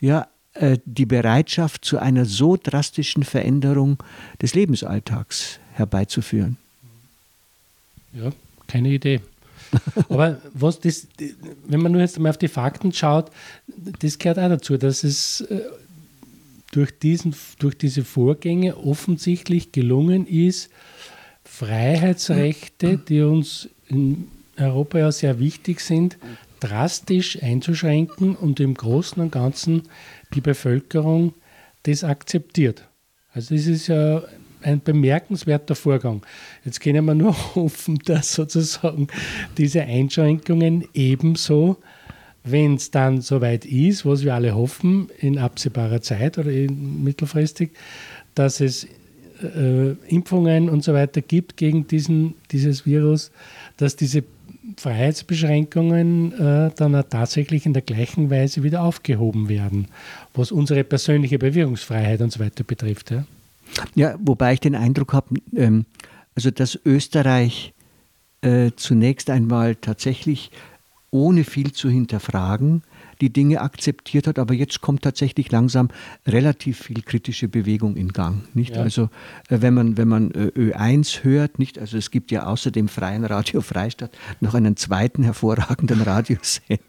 ja, 0.00 0.26
äh, 0.54 0.78
die 0.86 1.04
Bereitschaft 1.04 1.84
zu 1.84 1.98
einer 1.98 2.24
so 2.24 2.56
drastischen 2.56 3.24
Veränderung 3.24 4.02
des 4.40 4.54
Lebensalltags 4.54 5.58
herbeizuführen? 5.74 6.56
Ja, 8.14 8.32
keine 8.68 8.88
Idee. 8.88 9.20
Aber 10.08 10.40
was 10.54 10.80
das, 10.80 11.08
wenn 11.66 11.82
man 11.82 11.92
nur 11.92 12.00
jetzt 12.00 12.18
mal 12.18 12.30
auf 12.30 12.38
die 12.38 12.48
Fakten 12.48 12.94
schaut, 12.94 13.30
das 13.98 14.16
gehört 14.16 14.38
auch 14.38 14.48
dazu, 14.48 14.78
dass 14.78 15.04
es 15.04 15.42
äh, 15.42 15.60
durch, 16.72 16.98
diesen, 16.98 17.34
durch 17.58 17.76
diese 17.78 18.04
Vorgänge 18.04 18.76
offensichtlich 18.76 19.72
gelungen 19.72 20.26
ist, 20.26 20.70
Freiheitsrechte, 21.44 22.98
die 22.98 23.22
uns 23.22 23.68
in 23.88 24.28
Europa 24.56 24.98
ja 24.98 25.12
sehr 25.12 25.38
wichtig 25.38 25.80
sind, 25.80 26.18
drastisch 26.60 27.42
einzuschränken 27.42 28.34
und 28.34 28.60
im 28.60 28.74
Großen 28.74 29.22
und 29.22 29.32
Ganzen 29.32 29.82
die 30.34 30.40
Bevölkerung 30.40 31.34
das 31.84 32.02
akzeptiert. 32.02 32.88
Also 33.32 33.54
das 33.54 33.66
ist 33.66 33.86
ja 33.86 34.22
ein 34.62 34.80
bemerkenswerter 34.80 35.74
Vorgang. 35.74 36.22
Jetzt 36.64 36.80
können 36.80 37.04
wir 37.04 37.14
nur 37.14 37.36
hoffen, 37.54 37.98
dass 38.04 38.34
sozusagen 38.34 39.08
diese 39.56 39.82
Einschränkungen 39.82 40.88
ebenso, 40.94 41.76
wenn 42.46 42.74
es 42.74 42.90
dann 42.90 43.20
soweit 43.20 43.64
ist, 43.64 44.06
was 44.06 44.24
wir 44.24 44.34
alle 44.34 44.54
hoffen, 44.54 45.08
in 45.18 45.38
absehbarer 45.38 46.00
Zeit 46.00 46.38
oder 46.38 46.50
mittelfristig, 46.50 47.70
dass 48.34 48.60
es 48.60 48.86
äh, 49.42 49.90
Impfungen 50.08 50.68
und 50.68 50.84
so 50.84 50.94
weiter 50.94 51.20
gibt 51.20 51.56
gegen 51.56 51.86
diesen, 51.86 52.34
dieses 52.50 52.86
Virus, 52.86 53.30
dass 53.76 53.96
diese 53.96 54.24
Freiheitsbeschränkungen 54.76 56.32
äh, 56.32 56.70
dann 56.76 56.94
auch 56.94 57.04
tatsächlich 57.08 57.66
in 57.66 57.72
der 57.72 57.82
gleichen 57.82 58.30
Weise 58.30 58.62
wieder 58.62 58.82
aufgehoben 58.82 59.48
werden, 59.48 59.88
was 60.34 60.52
unsere 60.52 60.84
persönliche 60.84 61.38
Bewegungsfreiheit 61.38 62.20
und 62.20 62.32
so 62.32 62.40
weiter 62.40 62.64
betrifft. 62.64 63.10
Ja, 63.10 63.26
ja 63.94 64.16
wobei 64.20 64.54
ich 64.54 64.60
den 64.60 64.74
Eindruck 64.74 65.12
habe, 65.12 65.36
ähm, 65.54 65.86
also 66.34 66.50
dass 66.50 66.78
Österreich 66.84 67.72
äh, 68.42 68.70
zunächst 68.76 69.30
einmal 69.30 69.76
tatsächlich 69.76 70.50
ohne 71.10 71.44
viel 71.44 71.72
zu 71.72 71.88
hinterfragen 71.88 72.82
die 73.20 73.32
Dinge 73.32 73.60
akzeptiert 73.60 74.26
hat, 74.26 74.38
aber 74.38 74.54
jetzt 74.54 74.80
kommt 74.80 75.02
tatsächlich 75.02 75.50
langsam 75.50 75.88
relativ 76.26 76.78
viel 76.84 77.02
kritische 77.02 77.48
Bewegung 77.48 77.96
in 77.96 78.12
Gang. 78.12 78.42
Nicht? 78.54 78.76
Ja. 78.76 78.82
Also 78.82 79.04
äh, 79.48 79.60
wenn 79.60 79.74
man, 79.74 79.96
wenn 79.96 80.08
man 80.08 80.30
äh, 80.32 80.50
Ö1 80.56 81.24
hört, 81.24 81.58
nicht? 81.58 81.78
also 81.78 81.96
es 81.96 82.10
gibt 82.10 82.30
ja 82.30 82.46
außer 82.46 82.70
dem 82.70 82.88
Freien 82.88 83.24
Radio 83.24 83.60
Freistadt 83.60 84.16
noch 84.40 84.54
einen 84.54 84.76
zweiten 84.76 85.22
hervorragenden 85.22 86.02
Radiosender. 86.02 86.80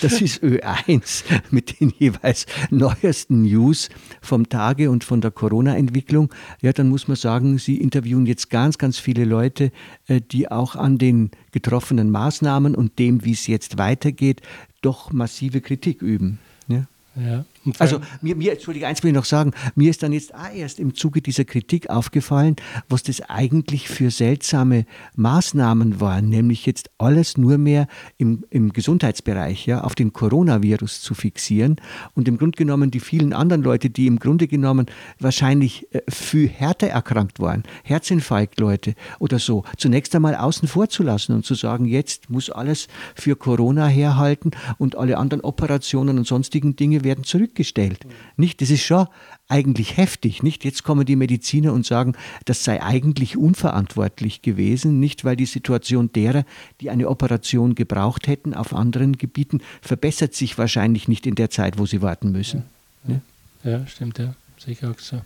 Das 0.00 0.20
ist 0.20 0.42
Ö1 0.42 1.24
mit 1.50 1.80
den 1.80 1.92
jeweils 1.98 2.46
neuesten 2.70 3.42
News 3.42 3.88
vom 4.20 4.48
Tage 4.48 4.90
und 4.90 5.04
von 5.04 5.20
der 5.20 5.30
Corona-Entwicklung. 5.30 6.32
Ja, 6.60 6.72
dann 6.72 6.88
muss 6.88 7.08
man 7.08 7.16
sagen, 7.16 7.58
Sie 7.58 7.76
interviewen 7.76 8.26
jetzt 8.26 8.50
ganz, 8.50 8.78
ganz 8.78 8.98
viele 8.98 9.24
Leute, 9.24 9.72
äh, 10.06 10.20
die 10.20 10.50
auch 10.50 10.76
an 10.76 10.98
den 10.98 11.30
getroffenen 11.52 12.10
Maßnahmen 12.10 12.74
und 12.74 12.98
dem, 12.98 13.24
wie 13.24 13.32
es 13.32 13.46
jetzt 13.46 13.78
weitergeht, 13.78 14.42
doch 14.84 15.12
massive 15.12 15.60
Kritik 15.60 16.02
üben. 16.02 16.38
Ja? 16.68 16.86
Ja. 17.16 17.44
Also 17.78 18.00
mir, 18.20 18.36
mir, 18.36 18.52
Entschuldige, 18.52 18.86
eins 18.86 19.02
will 19.02 19.10
ich 19.10 19.14
noch 19.14 19.24
sagen, 19.24 19.52
mir 19.74 19.90
ist 19.90 20.02
dann 20.02 20.12
jetzt 20.12 20.34
auch 20.34 20.52
erst 20.54 20.78
im 20.78 20.94
Zuge 20.94 21.22
dieser 21.22 21.44
Kritik 21.44 21.88
aufgefallen, 21.88 22.56
was 22.88 23.02
das 23.02 23.22
eigentlich 23.22 23.88
für 23.88 24.10
seltsame 24.10 24.84
Maßnahmen 25.16 26.00
waren, 26.00 26.28
nämlich 26.28 26.66
jetzt 26.66 26.90
alles 26.98 27.38
nur 27.38 27.56
mehr 27.58 27.86
im, 28.18 28.44
im 28.50 28.72
Gesundheitsbereich, 28.72 29.66
ja, 29.66 29.80
auf 29.82 29.94
den 29.94 30.12
Coronavirus 30.12 31.00
zu 31.00 31.14
fixieren. 31.14 31.76
Und 32.14 32.28
im 32.28 32.36
Grunde 32.38 32.56
genommen 32.56 32.90
die 32.90 33.00
vielen 33.00 33.32
anderen 33.32 33.62
Leute, 33.62 33.88
die 33.88 34.06
im 34.06 34.18
Grunde 34.18 34.46
genommen 34.46 34.86
wahrscheinlich 35.18 35.92
äh, 35.94 36.02
viel 36.08 36.48
härter 36.48 36.88
erkrankt 36.88 37.40
waren, 37.40 37.62
Herzinfarktleute 37.84 38.94
oder 39.18 39.38
so, 39.38 39.64
zunächst 39.78 40.14
einmal 40.14 40.34
außen 40.34 40.68
vor 40.68 40.88
zu 40.88 41.02
lassen 41.02 41.32
und 41.32 41.46
zu 41.46 41.54
sagen, 41.54 41.86
jetzt 41.86 42.28
muss 42.28 42.50
alles 42.50 42.88
für 43.14 43.36
Corona 43.36 43.86
herhalten 43.86 44.50
und 44.78 44.96
alle 44.96 45.16
anderen 45.16 45.42
Operationen 45.42 46.18
und 46.18 46.26
sonstigen 46.26 46.76
Dinge 46.76 47.04
werden 47.04 47.24
zurück 47.24 47.53
zurückgestellt. 47.54 48.06
Nicht, 48.36 48.60
das 48.60 48.70
ist 48.70 48.82
schon 48.82 49.06
eigentlich 49.48 49.96
heftig. 49.96 50.42
Nicht, 50.42 50.64
jetzt 50.64 50.82
kommen 50.82 51.06
die 51.06 51.16
Mediziner 51.16 51.72
und 51.72 51.86
sagen, 51.86 52.14
das 52.44 52.64
sei 52.64 52.82
eigentlich 52.82 53.36
unverantwortlich 53.36 54.42
gewesen, 54.42 55.00
nicht, 55.00 55.24
weil 55.24 55.36
die 55.36 55.46
Situation 55.46 56.10
derer, 56.12 56.44
die 56.80 56.90
eine 56.90 57.08
Operation 57.08 57.74
gebraucht 57.74 58.26
hätten 58.26 58.54
auf 58.54 58.74
anderen 58.74 59.16
Gebieten, 59.18 59.60
verbessert 59.80 60.34
sich 60.34 60.58
wahrscheinlich 60.58 61.08
nicht 61.08 61.26
in 61.26 61.34
der 61.34 61.50
Zeit, 61.50 61.78
wo 61.78 61.86
sie 61.86 62.02
warten 62.02 62.32
müssen. 62.32 62.64
Ja, 63.06 63.20
ja. 63.64 63.70
ja 63.70 63.86
stimmt, 63.86 64.18
ja, 64.18 64.34
ich 64.66 64.84
auch 64.84 64.98
so. 64.98 65.20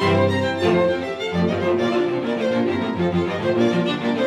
Thank 0.00 0.58
you. 4.02 4.17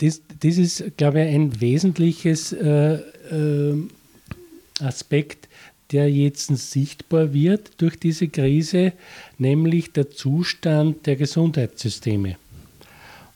Das, 0.00 0.22
das 0.40 0.56
ist, 0.56 0.96
glaube 0.96 1.22
ich, 1.22 1.34
ein 1.34 1.60
wesentliches 1.60 2.52
äh, 2.52 2.94
äh, 2.94 3.74
Aspekt, 4.80 5.48
der 5.92 6.10
jetzt 6.10 6.46
sichtbar 6.46 7.34
wird 7.34 7.72
durch 7.78 7.98
diese 7.98 8.28
Krise, 8.28 8.92
nämlich 9.38 9.92
der 9.92 10.10
Zustand 10.10 11.06
der 11.06 11.16
Gesundheitssysteme. 11.16 12.36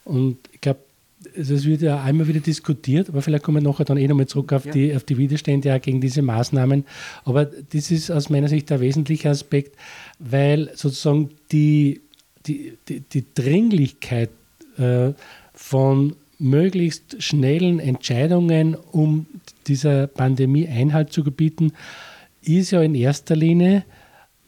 Und 0.05 0.37
ich 0.51 0.61
glaube, 0.61 0.79
das 1.35 1.65
wird 1.65 1.81
ja 1.81 2.01
einmal 2.01 2.27
wieder 2.27 2.39
diskutiert, 2.39 3.09
aber 3.09 3.21
vielleicht 3.21 3.43
kommen 3.43 3.63
wir 3.63 3.69
nachher 3.69 3.85
dann 3.85 3.97
eh 3.97 4.07
nochmal 4.07 4.27
zurück 4.27 4.53
auf, 4.53 4.65
ja. 4.65 4.71
die, 4.71 4.95
auf 4.95 5.03
die 5.03 5.17
Widerstände 5.17 5.77
gegen 5.81 6.01
diese 6.01 6.21
Maßnahmen. 6.21 6.85
Aber 7.25 7.45
das 7.45 7.91
ist 7.91 8.09
aus 8.09 8.29
meiner 8.29 8.47
Sicht 8.47 8.69
der 8.69 8.79
wesentliche 8.79 9.29
Aspekt, 9.29 9.75
weil 10.17 10.71
sozusagen 10.75 11.31
die, 11.51 12.01
die, 12.47 12.77
die, 12.87 13.01
die 13.01 13.25
Dringlichkeit 13.33 14.29
äh, 14.77 15.11
von 15.53 16.15
möglichst 16.37 17.21
schnellen 17.21 17.79
Entscheidungen, 17.79 18.75
um 18.75 19.25
dieser 19.67 20.07
Pandemie 20.07 20.67
Einhalt 20.67 21.11
zu 21.11 21.23
gebieten, 21.23 21.73
ist 22.41 22.71
ja 22.71 22.81
in 22.81 22.95
erster 22.95 23.35
Linie 23.35 23.83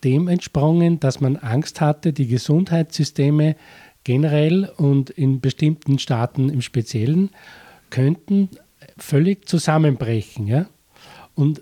dem 0.03 0.27
entsprungen, 0.27 0.99
dass 0.99 1.21
man 1.21 1.37
Angst 1.37 1.81
hatte, 1.81 2.13
die 2.13 2.27
Gesundheitssysteme 2.27 3.55
generell 4.03 4.71
und 4.77 5.09
in 5.09 5.41
bestimmten 5.41 5.99
Staaten 5.99 6.49
im 6.49 6.61
Speziellen 6.61 7.29
könnten 7.89 8.49
völlig 8.97 9.47
zusammenbrechen. 9.47 10.47
Ja? 10.47 10.67
Und 11.35 11.61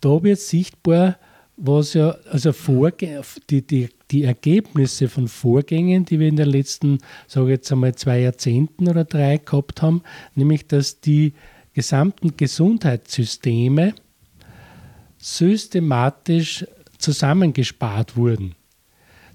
da 0.00 0.22
wird 0.22 0.38
sichtbar, 0.38 1.18
was 1.64 1.94
ja, 1.94 2.16
also 2.30 2.52
Vorge 2.52 3.22
die, 3.48 3.64
die, 3.64 3.88
die 4.10 4.24
Ergebnisse 4.24 5.08
von 5.08 5.28
Vorgängen, 5.28 6.04
die 6.04 6.18
wir 6.18 6.26
in 6.26 6.36
den 6.36 6.48
letzten, 6.48 6.98
sage 7.28 7.46
ich 7.46 7.50
jetzt 7.52 7.70
einmal, 7.70 7.94
zwei 7.94 8.20
Jahrzehnten 8.20 8.88
oder 8.88 9.04
drei 9.04 9.38
gehabt 9.38 9.80
haben, 9.80 10.02
nämlich 10.34 10.66
dass 10.66 11.00
die 11.00 11.34
gesamten 11.72 12.36
Gesundheitssysteme 12.36 13.94
systematisch 15.18 16.66
zusammengespart 16.98 18.16
wurden. 18.16 18.56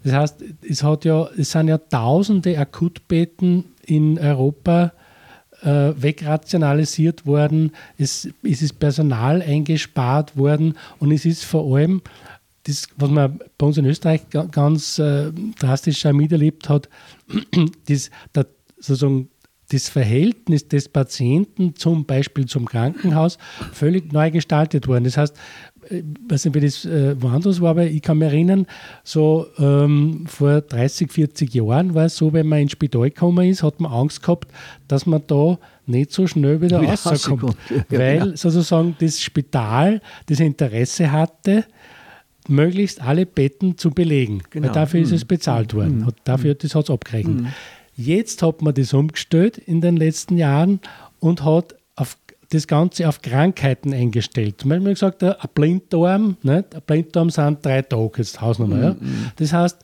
Das 0.03 0.13
heißt, 0.13 0.43
es, 0.69 0.84
hat 0.84 1.05
ja, 1.05 1.29
es 1.38 1.51
sind 1.51 1.69
ja 1.69 1.77
tausende 1.77 2.57
Akutbetten 2.60 3.65
in 3.86 4.19
Europa 4.19 4.91
äh, 5.63 5.93
wegrationalisiert 5.95 7.25
worden, 7.25 7.71
es, 7.97 8.29
es 8.43 8.61
ist 8.61 8.79
Personal 8.79 9.41
eingespart 9.41 10.37
worden 10.37 10.75
und 10.99 11.11
es 11.11 11.25
ist 11.25 11.43
vor 11.45 11.75
allem 11.75 12.01
das, 12.63 12.87
was 12.97 13.09
man 13.09 13.39
bei 13.57 13.65
uns 13.65 13.77
in 13.77 13.85
Österreich 13.85 14.21
ganz 14.51 14.99
äh, 14.99 15.31
drastisch 15.57 16.03
miterlebt 16.05 16.67
hat, 16.69 16.89
das, 17.87 18.11
das, 18.33 18.45
sozusagen 18.77 19.29
das 19.69 19.89
Verhältnis 19.89 20.67
des 20.67 20.87
Patienten 20.87 21.75
zum 21.75 22.05
Beispiel 22.05 22.45
zum 22.45 22.65
Krankenhaus 22.65 23.37
völlig 23.73 24.13
neu 24.13 24.31
gestaltet 24.31 24.87
worden. 24.87 25.03
Das 25.03 25.17
heißt, 25.17 25.35
ich 25.89 26.03
weiß 26.29 26.46
nicht, 26.46 26.56
wie 26.56 26.60
das 26.62 26.86
äh, 26.86 27.22
woanders 27.22 27.62
war, 27.62 27.72
aber 27.72 27.86
ich 27.86 28.01
kann 28.01 28.17
mich 28.17 28.27
erinnern, 28.27 28.67
so 29.03 29.48
ähm, 29.58 30.25
vor 30.27 30.62
30, 30.62 31.12
40 31.12 31.53
Jahren 31.53 31.94
war 31.94 32.06
es 32.06 32.17
so, 32.17 32.34
wenn 32.34 32.48
man 32.48 32.60
ins 32.60 32.74
Spital 32.74 33.10
gekommen 33.10 33.50
ist, 33.50 33.63
hat 33.63 33.79
man 33.79 33.91
Angst 33.91 34.22
gehabt, 34.22 34.51
dass 34.88 35.06
man 35.06 35.22
da 35.27 35.58
nicht 35.86 36.12
so 36.12 36.27
schnell 36.27 36.62
wieder 36.62 36.82
ja, 36.84 36.94
rauskommt. 36.94 37.56
Ja, 37.70 38.00
weil 38.00 38.29
ja. 38.29 38.38
sozusagen 38.38 38.96
das 39.00 39.22
Spital 39.22 40.01
das 40.27 40.39
Interesse 40.39 41.12
hatte, 41.12 41.65
möglichst 42.48 43.01
alle 43.01 43.25
Betten 43.25 43.77
zu 43.77 43.91
belegen. 43.91 44.41
Genau. 44.50 44.67
Weil 44.67 44.74
dafür 44.74 45.00
mhm. 45.00 45.06
ist 45.06 45.12
es 45.12 45.24
mhm. 45.24 45.27
bezahlt 45.27 45.74
worden. 45.74 46.00
Mhm. 46.00 46.13
Dafür 46.24 46.56
das 46.56 46.75
hat 46.75 46.86
es 46.86 46.89
abgerechnet. 46.89 47.41
Mhm. 47.41 47.48
Jetzt 47.96 48.44
hat 48.44 48.62
man 48.62 48.74
das 48.74 48.94
umgestellt 48.94 49.58
in 49.58 49.82
den 49.82 49.98
letzten 49.98 50.38
Jahren 50.38 50.79
und 51.20 51.44
hat 51.44 51.75
das 52.49 52.67
Ganze 52.67 53.07
auf 53.07 53.21
Krankheiten 53.21 53.93
eingestellt. 53.93 54.61
Zum 54.61 54.69
Beispiel 54.69 54.93
gesagt, 54.93 55.23
ein 55.23 55.35
Blinddarm, 55.53 56.37
nicht? 56.43 56.75
ein 56.75 56.81
Blinddarm 56.85 57.29
sind 57.29 57.65
drei 57.65 57.81
Tage, 57.81 58.11
jetzt 58.17 58.39
Hausnummer. 58.39 58.75
Mm, 58.75 58.83
ja? 58.83 58.95
Das 59.35 59.53
heißt, 59.53 59.79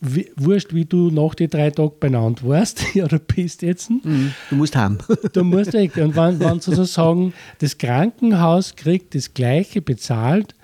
wie, 0.00 0.30
wurscht, 0.36 0.74
wie 0.74 0.84
du 0.84 1.10
nach 1.10 1.34
den 1.34 1.48
drei 1.48 1.70
Tagen 1.70 1.92
benannt 2.00 2.46
warst, 2.46 2.84
du 2.94 3.18
bist 3.20 3.62
jetzt. 3.62 3.90
Mm, 3.90 4.32
du 4.50 4.56
musst 4.56 4.76
haben. 4.76 4.98
du 5.32 5.44
musst 5.44 5.72
weg. 5.72 5.96
Und 5.96 6.14
wenn, 6.16 6.38
wenn 6.40 6.60
sozusagen 6.60 7.32
das 7.60 7.78
Krankenhaus 7.78 8.76
kriegt 8.76 9.14
das 9.14 9.32
Gleiche 9.32 9.80
bezahlt, 9.80 10.54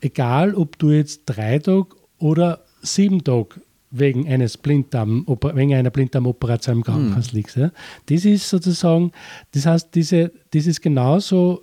egal 0.00 0.54
ob 0.54 0.78
du 0.78 0.90
jetzt 0.90 1.22
drei 1.26 1.58
Tage 1.58 1.86
oder 2.18 2.64
sieben 2.82 3.24
Tage 3.24 3.60
wegen 3.92 4.26
eines 4.26 4.56
Blinddarm, 4.56 5.26
wegen 5.26 5.74
einer 5.74 5.90
Blinddarmoperation 5.90 6.78
im 6.78 6.82
Krankenhaus 6.82 7.32
mhm. 7.32 7.36
liegst. 7.36 7.56
Ja. 7.56 7.70
Das 8.06 8.24
ist 8.24 8.48
sozusagen, 8.48 9.12
das 9.52 9.66
heißt, 9.66 9.94
diese, 9.94 10.32
das 10.50 10.66
ist 10.66 10.80
genauso 10.80 11.62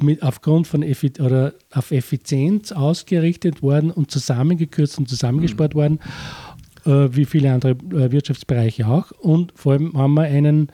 mit, 0.00 0.22
aufgrund 0.22 0.66
von 0.66 0.82
Effi 0.82 1.12
oder 1.20 1.54
auf 1.70 1.90
Effizienz 1.90 2.72
ausgerichtet 2.72 3.62
worden 3.62 3.90
und 3.90 4.10
zusammengekürzt 4.10 4.98
und 4.98 5.08
zusammengespart 5.08 5.74
mhm. 5.74 5.78
worden, 5.78 5.98
äh, 6.86 7.14
wie 7.14 7.26
viele 7.26 7.52
andere 7.52 7.72
äh, 7.72 8.10
Wirtschaftsbereiche 8.10 8.88
auch. 8.88 9.12
Und 9.12 9.52
vor 9.54 9.74
allem 9.74 9.92
haben 9.96 10.14
wir 10.14 10.22
einen, 10.22 10.68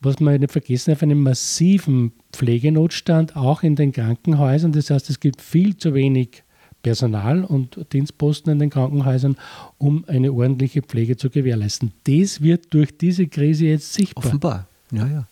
was 0.00 0.20
man 0.20 0.38
nicht 0.38 0.52
vergessen 0.52 0.90
darf, 0.90 1.02
einen 1.02 1.22
massiven 1.22 2.12
Pflegenotstand 2.32 3.36
auch 3.36 3.62
in 3.62 3.74
den 3.74 3.92
Krankenhäusern. 3.92 4.72
Das 4.72 4.90
heißt, 4.90 5.08
es 5.08 5.18
gibt 5.18 5.40
viel 5.40 5.76
zu 5.78 5.94
wenig 5.94 6.44
Personal 6.82 7.44
und 7.44 7.92
Dienstposten 7.92 8.52
in 8.52 8.58
den 8.58 8.70
Krankenhäusern, 8.70 9.36
um 9.78 10.04
eine 10.06 10.32
ordentliche 10.32 10.82
Pflege 10.82 11.16
zu 11.16 11.30
gewährleisten. 11.30 11.92
Das 12.04 12.40
wird 12.40 12.72
durch 12.72 12.96
diese 12.96 13.26
Krise 13.26 13.66
jetzt 13.66 13.92
sichtbar. 13.92 14.24
Offenbar, 14.24 14.66
ja, 14.90 15.06
ja. 15.06 15.26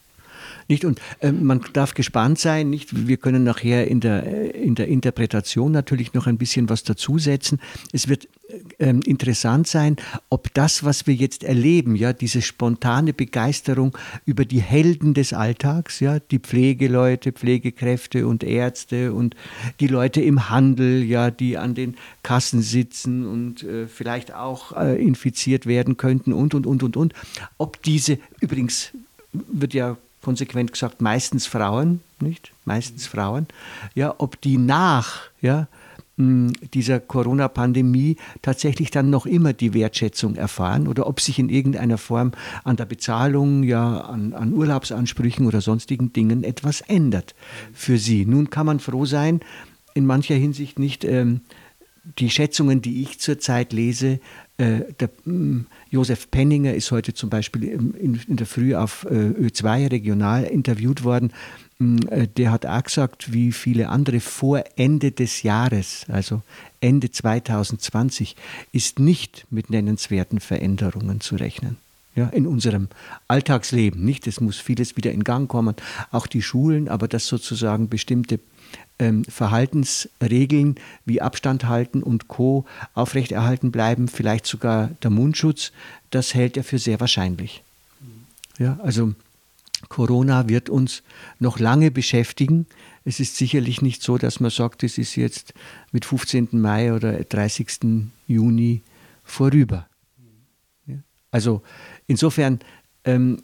Nicht? 0.69 0.85
Und 0.85 1.01
äh, 1.21 1.33
man 1.33 1.63
darf 1.73 1.95
gespannt 1.95 2.39
sein, 2.39 2.69
nicht? 2.69 3.09
Wir 3.09 3.17
können 3.17 3.43
nachher 3.43 3.89
in 3.89 4.01
der, 4.01 4.27
äh, 4.27 4.51
in 4.51 4.75
der 4.75 4.89
Interpretation 4.89 5.73
natürlich 5.73 6.13
noch 6.13 6.27
ein 6.27 6.37
bisschen 6.37 6.69
was 6.69 6.85
dazusetzen. 6.85 7.59
Es 7.93 8.07
wird 8.09 8.29
äh, 8.77 8.91
interessant 9.07 9.67
sein, 9.67 9.97
ob 10.29 10.53
das, 10.53 10.85
was 10.85 11.07
wir 11.07 11.15
jetzt 11.15 11.43
erleben, 11.43 11.97
ja, 11.97 12.13
diese 12.13 12.43
spontane 12.43 13.15
Begeisterung 13.15 13.97
über 14.27 14.45
die 14.45 14.61
Helden 14.61 15.15
des 15.15 15.33
Alltags, 15.33 16.01
ja, 16.01 16.19
die 16.19 16.39
Pflegeleute, 16.39 17.33
Pflegekräfte 17.33 18.27
und 18.27 18.45
Ärzte 18.45 19.15
und 19.15 19.37
die 19.81 19.89
Leute 19.89 20.21
im 20.21 20.51
Handel, 20.51 21.03
ja, 21.03 21.31
die 21.31 21.57
an 21.57 21.75
den 21.75 21.97
Kassen 22.23 22.61
sitzen 22.61 23.27
und 23.27 23.63
äh, 23.63 23.87
vielleicht 23.87 24.35
auch 24.35 24.77
äh, 24.77 25.03
infiziert 25.03 25.65
werden 25.65 25.97
könnten 25.97 26.35
und 26.35 26.53
und 26.53 26.67
und 26.67 26.83
und 26.83 26.97
und, 26.99 27.15
ob 27.57 27.83
diese 27.83 28.19
übrigens 28.41 28.93
wird 29.33 29.73
ja 29.73 29.97
konsequent 30.29 30.75
gesagt, 30.75 31.01
meistens 31.01 31.47
Frauen, 31.47 32.03
nicht? 32.21 32.53
Meistens 32.67 33.07
Frauen, 33.07 33.47
ja, 33.95 34.15
ob 34.19 34.39
die 34.43 34.59
nach, 34.59 35.21
ja, 35.41 35.69
dieser 36.19 37.01
Corona-Pandemie 37.01 38.17
tatsächlich 38.43 38.91
dann 38.91 39.09
noch 39.09 39.25
immer 39.25 39.55
die 39.55 39.73
Wertschätzung 39.73 40.35
erfahren 40.35 40.87
oder 40.87 41.07
ob 41.07 41.23
sich 41.23 41.39
in 41.39 41.49
irgendeiner 41.49 41.97
Form 41.97 42.33
an 42.63 42.77
der 42.77 42.85
Bezahlung, 42.85 43.63
ja, 43.63 44.03
an, 44.03 44.35
an 44.35 44.53
Urlaubsansprüchen 44.53 45.47
oder 45.47 45.63
sonstigen 45.63 46.13
Dingen 46.13 46.45
etwas 46.45 46.83
ändert 46.83 47.35
für 47.73 47.97
sie. 47.97 48.27
Nun 48.27 48.51
kann 48.51 48.67
man 48.67 48.81
froh 48.81 49.07
sein, 49.07 49.41
in 49.95 50.05
mancher 50.05 50.35
Hinsicht 50.35 50.79
nicht 50.79 51.05
ähm, 51.05 51.41
die 52.19 52.29
Schätzungen, 52.29 52.83
die 52.83 53.01
ich 53.01 53.19
zurzeit 53.19 53.73
lese, 53.73 54.21
der, 54.59 55.09
äh, 55.27 55.65
Josef 55.91 56.31
Penninger 56.31 56.75
ist 56.75 56.91
heute 56.91 57.15
zum 57.15 57.31
Beispiel 57.31 57.65
in, 57.65 58.21
in 58.27 58.37
der 58.37 58.47
Früh 58.47 58.75
auf 58.75 59.07
äh, 59.09 59.15
Ö2 59.15 59.91
regional 59.91 60.45
interviewt 60.45 61.05
worden. 61.05 61.33
Mm, 61.79 61.99
äh, 62.11 62.27
der 62.27 62.51
hat 62.51 62.67
auch 62.67 62.83
gesagt, 62.83 63.33
wie 63.33 63.53
viele 63.53 63.89
andere 63.89 64.21
vor 64.21 64.65
Ende 64.77 65.13
des 65.13 65.45
Jahres, 65.45 66.07
also 66.09 66.43
Ende 66.81 67.11
2020, 67.11 68.35
ist 68.73 68.99
nicht 68.99 69.47
mit 69.51 69.71
nennenswerten 69.71 70.41
Veränderungen 70.41 71.21
zu 71.21 71.37
rechnen. 71.37 71.77
Ja, 72.19 72.27
in 72.31 72.49
unserem 72.49 72.89
Alltagsleben, 73.29 74.05
nicht? 74.05 74.27
Es 74.27 74.41
muss 74.41 74.57
vieles 74.57 74.97
wieder 74.97 75.13
in 75.13 75.23
Gang 75.23 75.49
kommen, 75.49 75.77
auch 76.11 76.27
die 76.27 76.43
Schulen, 76.43 76.89
aber 76.89 77.07
dass 77.07 77.29
sozusagen 77.29 77.89
bestimmte 77.89 78.41
ähm, 78.99 79.25
Verhaltensregeln 79.25 80.81
wie 81.05 81.23
Abstand 81.23 81.67
halten 81.67 82.03
und 82.03 82.27
Co. 82.27 82.65
aufrechterhalten 82.95 83.71
bleiben, 83.71 84.09
vielleicht 84.09 84.47
sogar 84.47 84.91
der 85.05 85.11
Mundschutz, 85.11 85.71
das 86.11 86.35
hält 86.35 86.57
er 86.57 86.65
für 86.65 86.81
sehr 86.81 86.99
wahrscheinlich. 86.99 87.63
Ja, 88.59 88.81
also 88.83 89.15
Corona 89.89 90.49
wird 90.49 90.71
uns 90.71 91.05
noch 91.39 91.61
lange 91.61 91.93
beschäftigen. 91.93 92.67
Es 93.05 93.21
ist 93.21 93.37
sicherlich 93.37 93.81
nicht 93.81 94.03
so, 94.03 94.19
dass 94.19 94.41
man 94.41 94.51
sagt, 94.51 94.83
es 94.83 94.99
ist 94.99 95.15
jetzt 95.15 95.55
mit 95.93 96.05
15. 96.05 96.49
Mai 96.51 96.93
oder 96.93 97.23
30. 97.23 98.09
Juni 98.27 98.83
vorüber. 99.23 99.87
Also 101.31 101.63
insofern, 102.07 102.61
ähm, 103.05 103.43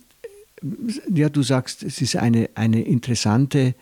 ja, 1.12 1.28
du 1.28 1.42
sagst, 1.42 1.82
es 1.82 2.00
ist 2.00 2.16
eine, 2.16 2.50
eine 2.54 2.82
interessante 2.82 3.74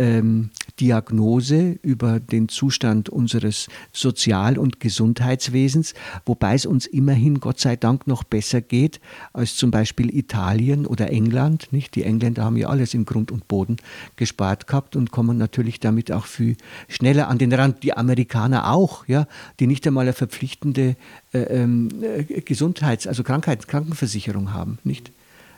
ähm, 0.00 0.48
Diagnose 0.80 1.78
über 1.82 2.20
den 2.20 2.48
Zustand 2.48 3.10
unseres 3.10 3.68
Sozial- 3.92 4.56
und 4.56 4.80
Gesundheitswesens, 4.80 5.92
wobei 6.24 6.54
es 6.54 6.64
uns 6.64 6.86
immerhin 6.86 7.38
Gott 7.38 7.60
sei 7.60 7.76
Dank 7.76 8.06
noch 8.06 8.24
besser 8.24 8.62
geht 8.62 8.98
als 9.34 9.56
zum 9.56 9.70
Beispiel 9.70 10.16
Italien 10.16 10.86
oder 10.86 11.10
England. 11.10 11.68
Nicht? 11.70 11.94
Die 11.96 12.04
Engländer 12.04 12.44
haben 12.44 12.56
ja 12.56 12.68
alles 12.68 12.94
im 12.94 13.04
Grund 13.04 13.30
und 13.30 13.46
Boden 13.46 13.76
gespart 14.16 14.66
gehabt 14.66 14.96
und 14.96 15.10
kommen 15.10 15.36
natürlich 15.36 15.80
damit 15.80 16.10
auch 16.10 16.24
viel 16.24 16.56
schneller 16.88 17.28
an 17.28 17.36
den 17.36 17.52
Rand. 17.52 17.82
Die 17.82 17.94
Amerikaner 17.94 18.72
auch, 18.72 19.06
ja, 19.06 19.26
die 19.60 19.66
nicht 19.66 19.86
einmal 19.86 20.06
eine 20.06 20.14
verpflichtende 20.14 20.96
äh, 21.34 21.40
ähm, 21.40 21.90
äh, 22.02 22.40
Gesundheits-, 22.40 23.06
also 23.06 23.22
Krankheits-, 23.22 23.66
Krankenversicherung 23.66 24.54
haben. 24.54 24.78
Nicht? 24.82 25.12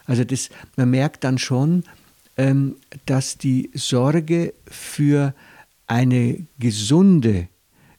Also 0.04 0.24
das, 0.24 0.50
man 0.76 0.90
merkt 0.90 1.22
dann 1.22 1.38
schon, 1.38 1.84
dass 3.06 3.36
die 3.38 3.70
Sorge 3.74 4.54
für 4.66 5.34
eine 5.86 6.46
gesunde 6.58 7.48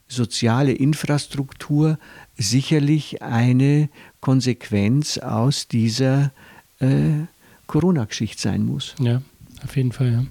soziale 0.08 0.72
Infrastruktur 0.72 1.98
sicherlich 2.36 3.22
eine 3.22 3.88
Konsequenz 4.20 5.18
aus 5.18 5.68
dieser 5.68 6.32
äh, 6.80 7.26
Corona-Geschichte 7.66 8.40
sein 8.40 8.64
muss. 8.64 8.94
Ja, 8.98 9.22
auf 9.62 9.76
jeden 9.76 9.92
Fall, 9.92 10.12
ja. 10.12 10.24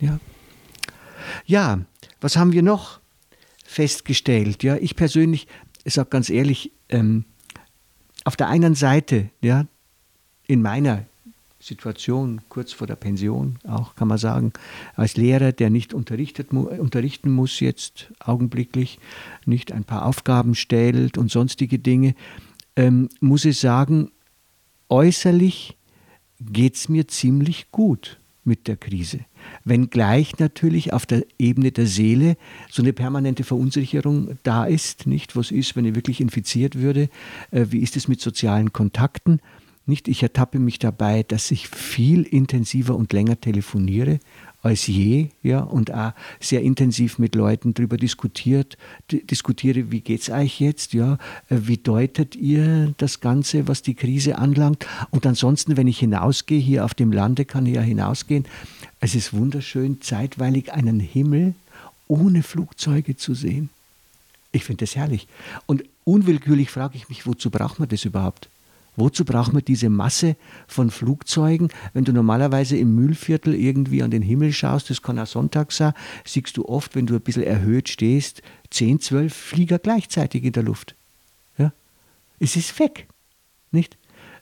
Ja. 0.00 0.20
Ja, 1.46 1.80
was 2.20 2.36
haben 2.36 2.52
wir 2.52 2.62
noch 2.62 3.00
festgestellt? 3.64 4.62
Ja, 4.62 4.76
ich 4.76 4.96
persönlich, 4.96 5.46
ich 5.84 5.94
sage 5.94 6.10
ganz 6.10 6.30
ehrlich, 6.30 6.72
ähm, 6.88 7.24
auf 8.24 8.36
der 8.36 8.48
einen 8.48 8.74
Seite, 8.74 9.30
ja, 9.40 9.66
in 10.46 10.62
meiner 10.62 11.04
Situation 11.68 12.40
kurz 12.48 12.72
vor 12.72 12.86
der 12.86 12.96
Pension, 12.96 13.58
auch 13.66 13.94
kann 13.94 14.08
man 14.08 14.18
sagen, 14.18 14.52
als 14.96 15.16
Lehrer, 15.16 15.52
der 15.52 15.70
nicht 15.70 15.94
unterrichtet, 15.94 16.52
unterrichten 16.52 17.30
muss 17.30 17.60
jetzt 17.60 18.12
augenblicklich, 18.18 18.98
nicht 19.44 19.70
ein 19.72 19.84
paar 19.84 20.06
Aufgaben 20.06 20.54
stellt 20.54 21.18
und 21.18 21.30
sonstige 21.30 21.78
Dinge, 21.78 22.14
ähm, 22.76 23.08
muss 23.20 23.44
ich 23.44 23.58
sagen, 23.58 24.10
äußerlich 24.88 25.76
geht 26.40 26.76
es 26.76 26.88
mir 26.88 27.06
ziemlich 27.08 27.70
gut 27.70 28.18
mit 28.44 28.66
der 28.66 28.76
Krise. 28.76 29.20
Wenngleich 29.64 30.38
natürlich 30.38 30.92
auf 30.92 31.04
der 31.04 31.24
Ebene 31.38 31.70
der 31.70 31.86
Seele 31.86 32.36
so 32.70 32.82
eine 32.82 32.92
permanente 32.92 33.44
Verunsicherung 33.44 34.38
da 34.42 34.64
ist, 34.64 35.06
nicht? 35.06 35.36
Was 35.36 35.50
ist, 35.50 35.76
wenn 35.76 35.84
ich 35.84 35.94
wirklich 35.94 36.20
infiziert 36.20 36.76
würde? 36.76 37.10
Äh, 37.50 37.66
wie 37.70 37.80
ist 37.80 37.96
es 37.96 38.08
mit 38.08 38.20
sozialen 38.20 38.72
Kontakten? 38.72 39.40
Nicht, 39.88 40.06
ich 40.06 40.22
ertappe 40.22 40.58
mich 40.58 40.78
dabei, 40.78 41.22
dass 41.22 41.50
ich 41.50 41.66
viel 41.66 42.22
intensiver 42.22 42.94
und 42.94 43.14
länger 43.14 43.40
telefoniere 43.40 44.20
als 44.60 44.86
je, 44.86 45.28
ja, 45.42 45.60
und 45.60 45.94
auch 45.94 46.12
sehr 46.40 46.62
intensiv 46.62 47.18
mit 47.18 47.34
Leuten 47.34 47.72
darüber 47.72 47.96
diskutiert, 47.96 48.76
diskutiere, 49.10 49.90
wie 49.90 50.00
geht 50.00 50.20
es 50.20 50.30
euch 50.30 50.60
jetzt, 50.60 50.92
ja, 50.92 51.14
äh, 51.48 51.58
wie 51.62 51.78
deutet 51.78 52.36
ihr 52.36 52.92
das 52.98 53.20
Ganze, 53.20 53.66
was 53.66 53.82
die 53.82 53.94
Krise 53.94 54.36
anlangt? 54.36 54.84
Und 55.10 55.24
ansonsten, 55.26 55.78
wenn 55.78 55.86
ich 55.86 56.00
hinausgehe, 56.00 56.60
hier 56.60 56.84
auf 56.84 56.92
dem 56.92 57.10
Lande 57.10 57.46
kann 57.46 57.64
ich 57.64 57.76
ja 57.76 57.80
hinausgehen, 57.80 58.44
es 59.00 59.14
ist 59.14 59.32
wunderschön, 59.32 60.02
zeitweilig 60.02 60.72
einen 60.72 61.00
Himmel 61.00 61.54
ohne 62.08 62.42
Flugzeuge 62.42 63.16
zu 63.16 63.32
sehen. 63.32 63.70
Ich 64.52 64.64
finde 64.64 64.84
das 64.84 64.96
herrlich. 64.96 65.28
Und 65.64 65.84
unwillkürlich 66.04 66.70
frage 66.70 66.96
ich 66.96 67.08
mich, 67.08 67.26
wozu 67.26 67.50
braucht 67.50 67.78
man 67.78 67.88
das 67.88 68.04
überhaupt? 68.04 68.50
Wozu 68.98 69.24
braucht 69.24 69.52
man 69.52 69.64
diese 69.64 69.88
Masse 69.90 70.34
von 70.66 70.90
Flugzeugen? 70.90 71.68
Wenn 71.92 72.04
du 72.04 72.12
normalerweise 72.12 72.76
im 72.76 72.96
Mühlviertel 72.96 73.54
irgendwie 73.54 74.02
an 74.02 74.10
den 74.10 74.22
Himmel 74.22 74.52
schaust, 74.52 74.90
das 74.90 75.02
kann 75.02 75.20
auch 75.20 75.26
Sonntag 75.26 75.70
sein, 75.70 75.92
siehst 76.24 76.56
du 76.56 76.64
oft, 76.64 76.96
wenn 76.96 77.06
du 77.06 77.14
ein 77.14 77.20
bisschen 77.20 77.44
erhöht 77.44 77.88
stehst, 77.88 78.42
10, 78.70 78.98
12 78.98 79.32
Flieger 79.32 79.78
gleichzeitig 79.78 80.42
in 80.42 80.52
der 80.52 80.64
Luft. 80.64 80.96
Ja? 81.58 81.72
Es 82.40 82.56
ist 82.56 82.76
weg. 82.80 83.06
Nicht? 83.70 83.96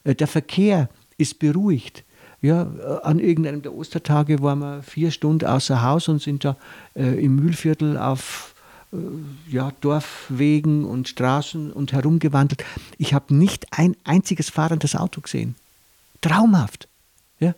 Äh, 0.04 0.14
der 0.14 0.26
Verkehr 0.26 0.88
ist 1.18 1.38
beruhigt. 1.38 2.04
Ja, 2.40 2.62
äh, 2.62 3.02
an 3.02 3.18
irgendeinem 3.18 3.60
der 3.60 3.74
Ostertage 3.74 4.40
waren 4.40 4.60
wir 4.60 4.82
vier 4.82 5.10
Stunden 5.10 5.44
außer 5.44 5.82
Haus 5.82 6.08
und 6.08 6.22
sind 6.22 6.46
da 6.46 6.56
äh, 6.94 7.22
im 7.22 7.36
Mühlviertel 7.36 7.98
auf 7.98 8.54
ja, 9.48 9.72
Dorfwegen 9.80 10.84
und 10.84 11.08
Straßen 11.08 11.72
und 11.72 11.92
herumgewandelt. 11.92 12.64
Ich 12.98 13.14
habe 13.14 13.34
nicht 13.34 13.66
ein 13.72 13.96
einziges 14.04 14.50
fahrendes 14.50 14.96
Auto 14.96 15.20
gesehen. 15.20 15.54
Traumhaft. 16.20 16.88
Ja? 17.40 17.54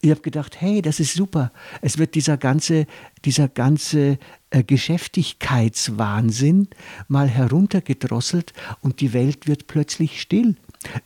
Ich 0.00 0.10
habe 0.10 0.20
gedacht, 0.20 0.60
hey, 0.60 0.82
das 0.82 1.00
ist 1.00 1.14
super. 1.14 1.52
Es 1.80 1.98
wird 1.98 2.14
dieser 2.14 2.36
ganze, 2.36 2.86
dieser 3.24 3.48
ganze 3.48 4.18
äh, 4.50 4.62
Geschäftigkeitswahnsinn 4.62 6.68
mal 7.08 7.28
heruntergedrosselt 7.28 8.52
und 8.80 9.00
die 9.00 9.12
Welt 9.12 9.46
wird 9.46 9.66
plötzlich 9.66 10.20
still. 10.20 10.56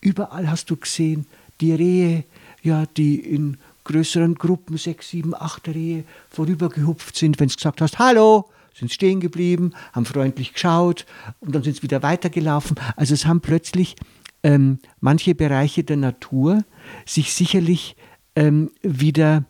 Überall 0.01 0.51
hast 0.51 0.71
du 0.71 0.77
gesehen, 0.77 1.27
die 1.61 1.73
Rehe, 1.73 2.25
ja, 2.63 2.87
die 2.87 3.17
in 3.17 3.57
größeren 3.85 4.35
Gruppen, 4.35 4.77
sechs, 4.77 5.11
sieben, 5.11 5.35
acht 5.35 5.69
Rehe 5.69 6.05
vorübergehupft 6.29 7.17
sind, 7.17 7.41
wenn 7.41 7.49
du 7.49 7.55
gesagt 7.55 7.81
hast, 7.81 7.99
hallo, 7.99 8.47
sind 8.75 8.93
stehen 8.93 9.21
geblieben, 9.21 9.73
haben 9.93 10.05
freundlich 10.05 10.53
geschaut 10.53 11.07
und 11.41 11.55
dann 11.55 11.63
sind 11.63 11.77
sie 11.77 11.83
wieder 11.83 12.03
weitergelaufen. 12.03 12.77
Also 12.97 13.15
es 13.15 13.27
haben 13.27 13.41
plötzlich 13.41 13.97
ähm, 14.43 14.79
manche 15.01 15.35
Bereiche 15.35 15.85
der 15.85 15.97
Natur 15.97 16.65
sich 17.05 17.35
sicherlich 17.35 17.97
ähm, 18.37 18.71
wieder 18.83 19.45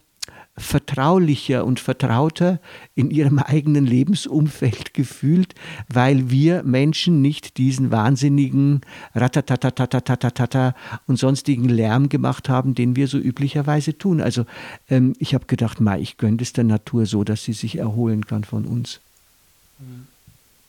vertraulicher 0.56 1.64
und 1.64 1.80
vertrauter 1.80 2.60
in 2.94 3.10
ihrem 3.10 3.38
eigenen 3.44 3.86
Lebensumfeld 3.86 4.94
gefühlt, 4.94 5.54
weil 5.88 6.30
wir 6.30 6.62
Menschen 6.62 7.22
nicht 7.22 7.56
diesen 7.56 7.90
wahnsinnigen 7.90 8.82
Ratatatatatatatata 9.14 10.74
und 11.06 11.18
sonstigen 11.18 11.68
Lärm 11.68 12.08
gemacht 12.08 12.48
haben, 12.48 12.74
den 12.74 12.96
wir 12.96 13.08
so 13.08 13.18
üblicherweise 13.18 13.96
tun. 13.96 14.20
Also 14.20 14.44
ähm, 14.88 15.14
ich 15.18 15.34
habe 15.34 15.46
gedacht, 15.46 15.80
ma, 15.80 15.96
ich 15.96 16.16
gönne 16.16 16.38
es 16.40 16.52
der 16.52 16.64
Natur 16.64 17.06
so, 17.06 17.24
dass 17.24 17.44
sie 17.44 17.52
sich 17.52 17.78
erholen 17.78 18.26
kann 18.26 18.44
von 18.44 18.66
uns. 18.66 19.00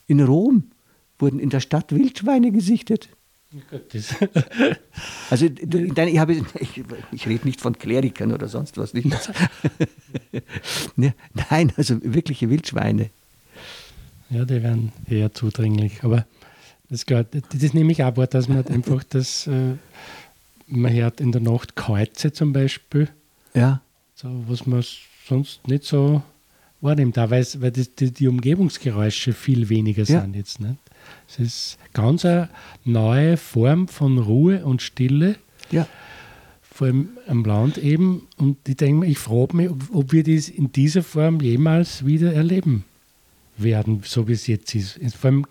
In 0.06 0.20
Rom 0.20 0.64
wurden 1.18 1.38
in 1.38 1.50
der 1.50 1.60
Stadt 1.60 1.92
Wildschweine 1.92 2.50
gesichtet. 2.52 3.08
also 5.30 5.46
ich, 5.46 6.18
habe, 6.18 6.44
ich, 6.58 6.82
ich 7.12 7.26
rede 7.26 7.44
nicht 7.44 7.60
von 7.60 7.78
Klerikern 7.78 8.32
oder 8.32 8.48
sonst 8.48 8.78
was 8.78 8.94
nicht. 8.94 9.08
Ne, 10.96 11.14
nein, 11.50 11.72
also 11.76 11.98
wirkliche 12.02 12.50
Wildschweine. 12.50 13.10
Ja, 14.30 14.44
die 14.44 14.62
werden 14.62 14.92
eher 15.08 15.32
zudringlich. 15.32 16.02
Aber 16.04 16.26
das, 16.88 17.06
das 17.06 17.74
nehme 17.74 17.92
ich 17.92 18.02
auch 18.02 18.16
wahr, 18.16 18.26
dass 18.26 18.48
man 18.48 18.66
einfach 18.66 19.04
das, 19.04 19.46
äh, 19.46 19.74
man 20.66 20.92
hört 20.92 21.20
in 21.20 21.32
der 21.32 21.40
Nacht 21.40 21.76
Kreuze 21.76 22.32
zum 22.32 22.52
Beispiel. 22.52 23.08
Ja. 23.54 23.80
So, 24.14 24.44
was 24.46 24.66
man 24.66 24.84
sonst 25.26 25.66
nicht 25.68 25.84
so 25.84 26.22
wahrnimmt, 26.82 27.18
auch 27.18 27.30
weil, 27.30 27.44
die, 27.44 28.12
die, 28.12 28.28
Umgebungsgeräusche 28.28 29.32
viel 29.32 29.68
weniger 29.68 30.04
ja. 30.04 30.20
sind 30.20 30.36
jetzt. 30.36 30.60
Nicht? 30.60 30.76
Es 31.28 31.38
ist 31.38 31.78
ganz 31.94 32.24
eine 32.24 32.50
neue 32.84 33.36
Form 33.36 33.88
von 33.88 34.18
Ruhe 34.18 34.64
und 34.64 34.82
Stille. 34.82 35.36
Ja. 35.70 35.86
Vor 36.60 36.88
allem 36.88 37.08
am 37.26 37.44
Land 37.44 37.78
eben. 37.78 38.28
Und 38.36 38.68
ich 38.68 38.76
denke 38.76 39.06
ich 39.06 39.18
frage 39.18 39.56
mich, 39.56 39.70
ob, 39.70 39.94
ob 39.94 40.12
wir 40.12 40.24
das 40.24 40.48
in 40.48 40.72
dieser 40.72 41.02
Form 41.02 41.40
jemals 41.40 42.04
wieder 42.04 42.32
erleben 42.32 42.84
werden, 43.56 44.02
so 44.04 44.28
wie 44.28 44.32
es 44.32 44.46
jetzt 44.46 44.74
ist. 44.74 44.98
Vor 45.16 45.30
allem 45.30 45.46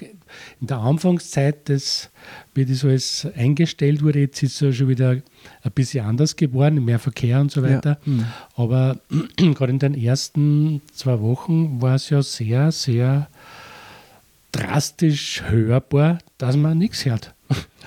in 0.59 0.67
der 0.67 0.77
Anfangszeit, 0.77 1.69
das, 1.69 2.09
wie 2.53 2.65
das 2.65 2.83
alles 2.83 3.27
eingestellt 3.35 4.03
wurde, 4.03 4.19
jetzt 4.19 4.41
ist 4.43 4.61
es 4.61 4.75
schon 4.75 4.87
wieder 4.87 5.11
ein 5.11 5.71
bisschen 5.73 6.05
anders 6.05 6.35
geworden, 6.35 6.83
mehr 6.83 6.99
Verkehr 6.99 7.39
und 7.39 7.51
so 7.51 7.63
weiter. 7.63 7.99
Ja. 8.05 8.11
Mhm. 8.11 8.25
Aber 8.55 8.99
gerade 9.37 9.71
in 9.71 9.79
den 9.79 9.93
ersten 9.93 10.81
zwei 10.93 11.19
Wochen 11.19 11.81
war 11.81 11.95
es 11.95 12.09
ja 12.09 12.21
sehr, 12.21 12.71
sehr 12.71 13.27
drastisch 14.51 15.43
hörbar, 15.47 16.19
dass 16.37 16.57
man 16.57 16.77
nichts 16.77 17.05
hört. 17.05 17.33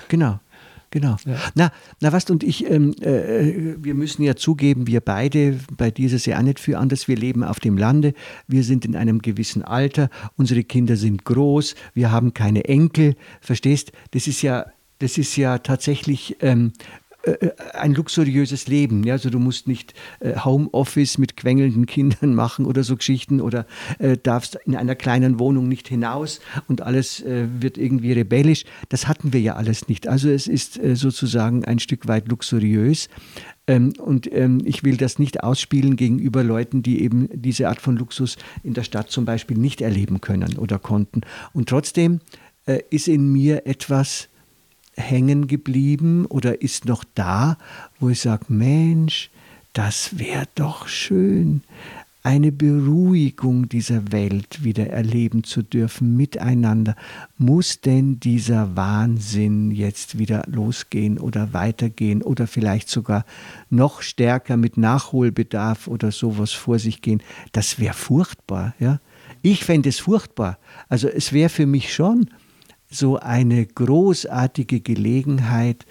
Genau. 0.07 0.39
Genau. 0.91 1.17
Ja. 1.25 1.37
Na, 1.55 1.71
na 1.99 2.13
was, 2.13 2.29
und 2.29 2.43
ich, 2.43 2.69
ähm, 2.69 2.93
äh, 3.01 3.75
wir 3.77 3.93
müssen 3.95 4.23
ja 4.23 4.35
zugeben, 4.35 4.87
wir 4.87 5.01
beide, 5.01 5.59
bei 5.77 5.91
dieser 5.91 6.17
ja 6.29 6.39
auch 6.39 6.43
nicht 6.43 6.59
für 6.59 6.77
anders, 6.77 7.07
wir 7.07 7.17
leben 7.17 7.43
auf 7.43 7.59
dem 7.59 7.77
Lande, 7.77 8.13
wir 8.47 8.63
sind 8.63 8.85
in 8.85 8.95
einem 8.95 9.21
gewissen 9.21 9.63
Alter, 9.63 10.09
unsere 10.37 10.63
Kinder 10.63 10.95
sind 10.95 11.25
groß, 11.25 11.75
wir 11.93 12.11
haben 12.11 12.33
keine 12.33 12.65
Enkel, 12.65 13.15
verstehst? 13.41 13.91
Das 14.11 14.27
ist 14.27 14.41
ja, 14.41 14.65
das 14.99 15.17
ist 15.17 15.35
ja 15.35 15.57
tatsächlich 15.57 16.37
ähm, 16.41 16.71
äh, 17.25 17.51
ein 17.73 17.93
luxuriöses 17.93 18.67
Leben. 18.67 19.03
Ja? 19.03 19.13
Also 19.13 19.29
du 19.29 19.39
musst 19.39 19.67
nicht 19.67 19.93
äh, 20.19 20.35
Homeoffice 20.37 21.17
mit 21.17 21.35
quengelnden 21.35 21.85
Kindern 21.85 22.35
machen 22.35 22.65
oder 22.65 22.83
so 22.83 22.95
Geschichten 22.95 23.41
oder 23.41 23.65
äh, 23.99 24.17
darfst 24.17 24.57
in 24.65 24.75
einer 24.75 24.95
kleinen 24.95 25.39
Wohnung 25.39 25.67
nicht 25.67 25.87
hinaus 25.87 26.39
und 26.67 26.81
alles 26.81 27.21
äh, 27.21 27.47
wird 27.59 27.77
irgendwie 27.77 28.11
rebellisch. 28.13 28.65
Das 28.89 29.07
hatten 29.07 29.33
wir 29.33 29.41
ja 29.41 29.55
alles 29.55 29.87
nicht. 29.87 30.07
Also 30.07 30.29
es 30.29 30.47
ist 30.47 30.77
äh, 30.77 30.95
sozusagen 30.95 31.65
ein 31.65 31.79
Stück 31.79 32.07
weit 32.07 32.27
luxuriös. 32.27 33.09
Ähm, 33.67 33.93
und 33.97 34.31
ähm, 34.31 34.61
ich 34.63 34.83
will 34.83 34.97
das 34.97 35.17
nicht 35.17 35.43
ausspielen 35.43 35.95
gegenüber 35.95 36.43
Leuten, 36.43 36.83
die 36.83 37.01
eben 37.01 37.29
diese 37.33 37.67
Art 37.67 37.81
von 37.81 37.97
Luxus 37.97 38.37
in 38.63 38.75
der 38.75 38.83
Stadt 38.83 39.09
zum 39.09 39.25
Beispiel 39.25 39.57
nicht 39.57 39.81
erleben 39.81 40.21
können 40.21 40.57
oder 40.57 40.77
konnten. 40.77 41.21
Und 41.53 41.69
trotzdem 41.69 42.19
ist 42.89 43.07
in 43.07 43.31
mir 43.31 43.67
etwas, 43.67 44.27
hängen 44.95 45.47
geblieben 45.47 46.25
oder 46.25 46.61
ist 46.61 46.85
noch 46.85 47.03
da, 47.15 47.57
wo 47.99 48.09
ich 48.09 48.21
sage, 48.21 48.45
Mensch, 48.49 49.29
das 49.73 50.17
wäre 50.17 50.45
doch 50.55 50.87
schön, 50.87 51.61
eine 52.25 52.51
Beruhigung 52.51 53.69
dieser 53.69 54.11
Welt 54.11 54.63
wieder 54.63 54.87
erleben 54.89 55.43
zu 55.43 55.61
dürfen 55.61 56.17
miteinander. 56.17 56.95
Muss 57.37 57.81
denn 57.81 58.19
dieser 58.19 58.75
Wahnsinn 58.75 59.69
jetzt 59.69 60.17
wieder 60.17 60.43
losgehen 60.47 61.19
oder 61.19 61.53
weitergehen 61.53 62.23
oder 62.23 62.47
vielleicht 62.47 62.89
sogar 62.89 63.25
noch 63.69 64.01
stärker 64.01 64.57
mit 64.57 64.75
Nachholbedarf 64.75 65.87
oder 65.87 66.11
sowas 66.11 66.51
vor 66.51 66.79
sich 66.79 67.03
gehen? 67.03 67.21
Das 67.51 67.79
wäre 67.79 67.93
furchtbar, 67.93 68.73
ja. 68.79 68.99
Ich 69.43 69.63
fände 69.63 69.89
es 69.89 69.99
furchtbar. 69.99 70.57
Also 70.89 71.07
es 71.07 71.31
wäre 71.31 71.49
für 71.49 71.67
mich 71.67 71.93
schon 71.93 72.31
so 72.89 73.17
eine 73.17 73.65
großartige 73.65 74.79
Gelegenheit, 74.79 75.85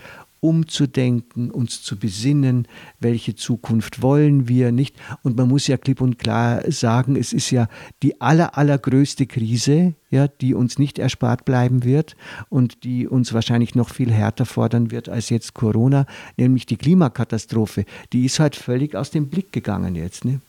umzudenken, 0.44 1.50
uns 1.50 1.82
zu 1.82 1.98
besinnen, 1.98 2.68
welche 3.00 3.34
Zukunft 3.34 4.02
wollen 4.02 4.46
wir 4.46 4.72
nicht. 4.72 4.94
Und 5.22 5.38
man 5.38 5.48
muss 5.48 5.66
ja 5.68 5.78
klipp 5.78 6.02
und 6.02 6.18
klar 6.18 6.70
sagen, 6.70 7.16
es 7.16 7.32
ist 7.32 7.50
ja 7.50 7.66
die 8.02 8.20
aller, 8.20 8.58
allergrößte 8.58 9.24
Krise, 9.24 9.94
ja, 10.10 10.28
die 10.28 10.52
uns 10.52 10.78
nicht 10.78 10.98
erspart 10.98 11.46
bleiben 11.46 11.82
wird 11.82 12.14
und 12.50 12.84
die 12.84 13.08
uns 13.08 13.32
wahrscheinlich 13.32 13.74
noch 13.74 13.88
viel 13.88 14.12
härter 14.12 14.44
fordern 14.44 14.90
wird 14.90 15.08
als 15.08 15.30
jetzt 15.30 15.54
Corona, 15.54 16.04
nämlich 16.36 16.66
die 16.66 16.76
Klimakatastrophe. 16.76 17.86
Die 18.12 18.26
ist 18.26 18.38
halt 18.38 18.54
völlig 18.54 18.96
aus 18.96 19.10
dem 19.10 19.28
Blick 19.28 19.50
gegangen 19.50 19.94
jetzt. 19.94 20.26
Ne? 20.26 20.42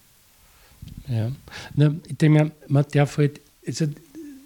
Ja, 1.08 1.32
ich 2.06 2.18
denke, 2.18 2.52
man 2.68 2.86
darf 2.92 3.18
halt 3.18 3.40
also 3.66 3.86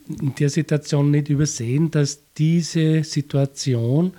in 0.09 0.35
der 0.35 0.49
Situation 0.49 1.11
nicht 1.11 1.29
übersehen, 1.29 1.91
dass 1.91 2.19
diese 2.37 3.03
Situation 3.03 4.13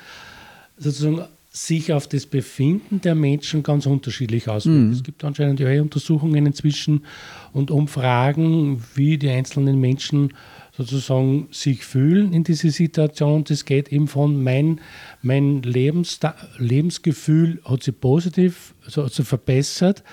sozusagen 0.79 1.25
sich 1.53 1.93
auf 1.93 2.07
das 2.07 2.27
Befinden 2.27 3.01
der 3.01 3.17
Menschen 3.17 3.63
ganz 3.63 3.87
unterschiedlich 3.87 4.49
auswirkt. 4.49 4.87
Mhm. 4.87 4.93
Es 4.93 5.03
gibt 5.03 5.25
anscheinend 5.25 5.59
ja 5.59 5.69
eh 5.69 5.81
Untersuchungen 5.81 6.47
inzwischen 6.47 7.05
und 7.53 7.73
Umfragen, 7.73 8.83
wie 8.95 9.19
die 9.19 9.31
einzelnen 9.31 9.81
Menschen 9.81 10.33
sozusagen 10.77 11.49
sich 11.51 11.85
fühlen 11.85 12.33
in 12.33 12.45
dieser 12.45 12.71
Situation. 12.71 13.45
Das 13.45 13.65
geht 13.65 13.93
eben 13.93 14.07
von 14.07 14.43
mein, 14.43 14.81
mein 15.23 15.63
Lebens, 15.63 16.21
Lebensgefühl 16.59 17.61
hat 17.65 17.83
sich 17.83 17.99
positiv 17.99 18.75
also 18.87 19.25
verbessert 19.25 20.05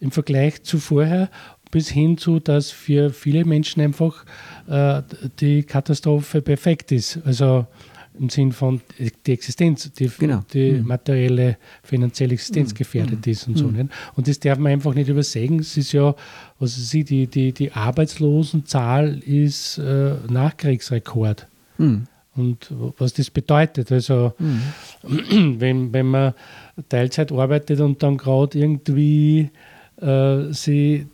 im 0.00 0.10
Vergleich 0.10 0.62
zu 0.62 0.78
vorher 0.78 1.28
bis 1.70 1.88
hin 1.88 2.18
zu, 2.18 2.40
dass 2.40 2.70
für 2.70 3.10
viele 3.10 3.44
Menschen 3.44 3.82
einfach 3.82 4.24
äh, 4.68 5.02
die 5.40 5.62
Katastrophe 5.62 6.42
perfekt 6.42 6.92
ist. 6.92 7.20
Also 7.24 7.66
im 8.18 8.28
Sinn 8.28 8.52
von 8.52 8.80
die 8.98 9.32
Existenz, 9.32 9.90
die, 9.92 10.10
genau. 10.18 10.42
die 10.52 10.72
mhm. 10.72 10.86
materielle, 10.86 11.56
finanzielle 11.82 12.34
Existenz 12.34 12.72
mhm. 12.72 12.76
gefährdet 12.76 13.26
mhm. 13.26 13.32
ist 13.32 13.48
und 13.48 13.58
so. 13.58 13.68
Mhm. 13.68 13.76
Nicht? 13.76 13.90
Und 14.16 14.28
das 14.28 14.40
darf 14.40 14.58
man 14.58 14.72
einfach 14.72 14.94
nicht 14.94 15.08
übersehen. 15.08 15.60
Es 15.60 15.76
ist 15.76 15.92
ja, 15.92 16.14
was 16.58 16.74
Sie, 16.74 17.04
die, 17.04 17.26
die, 17.26 17.52
die 17.52 17.72
Arbeitslosenzahl 17.72 19.18
ist 19.18 19.78
äh, 19.78 20.14
Nachkriegsrekord. 20.28 21.46
Mhm. 21.78 22.06
Und 22.34 22.72
was 22.98 23.14
das 23.14 23.30
bedeutet. 23.30 23.90
Also, 23.90 24.32
mhm. 24.38 25.56
wenn, 25.60 25.92
wenn 25.92 26.06
man 26.06 26.34
Teilzeit 26.88 27.32
arbeitet 27.32 27.80
und 27.80 28.02
dann 28.02 28.16
gerade 28.16 28.58
irgendwie 28.58 29.50
äh, 30.00 30.52
sie 30.52 31.06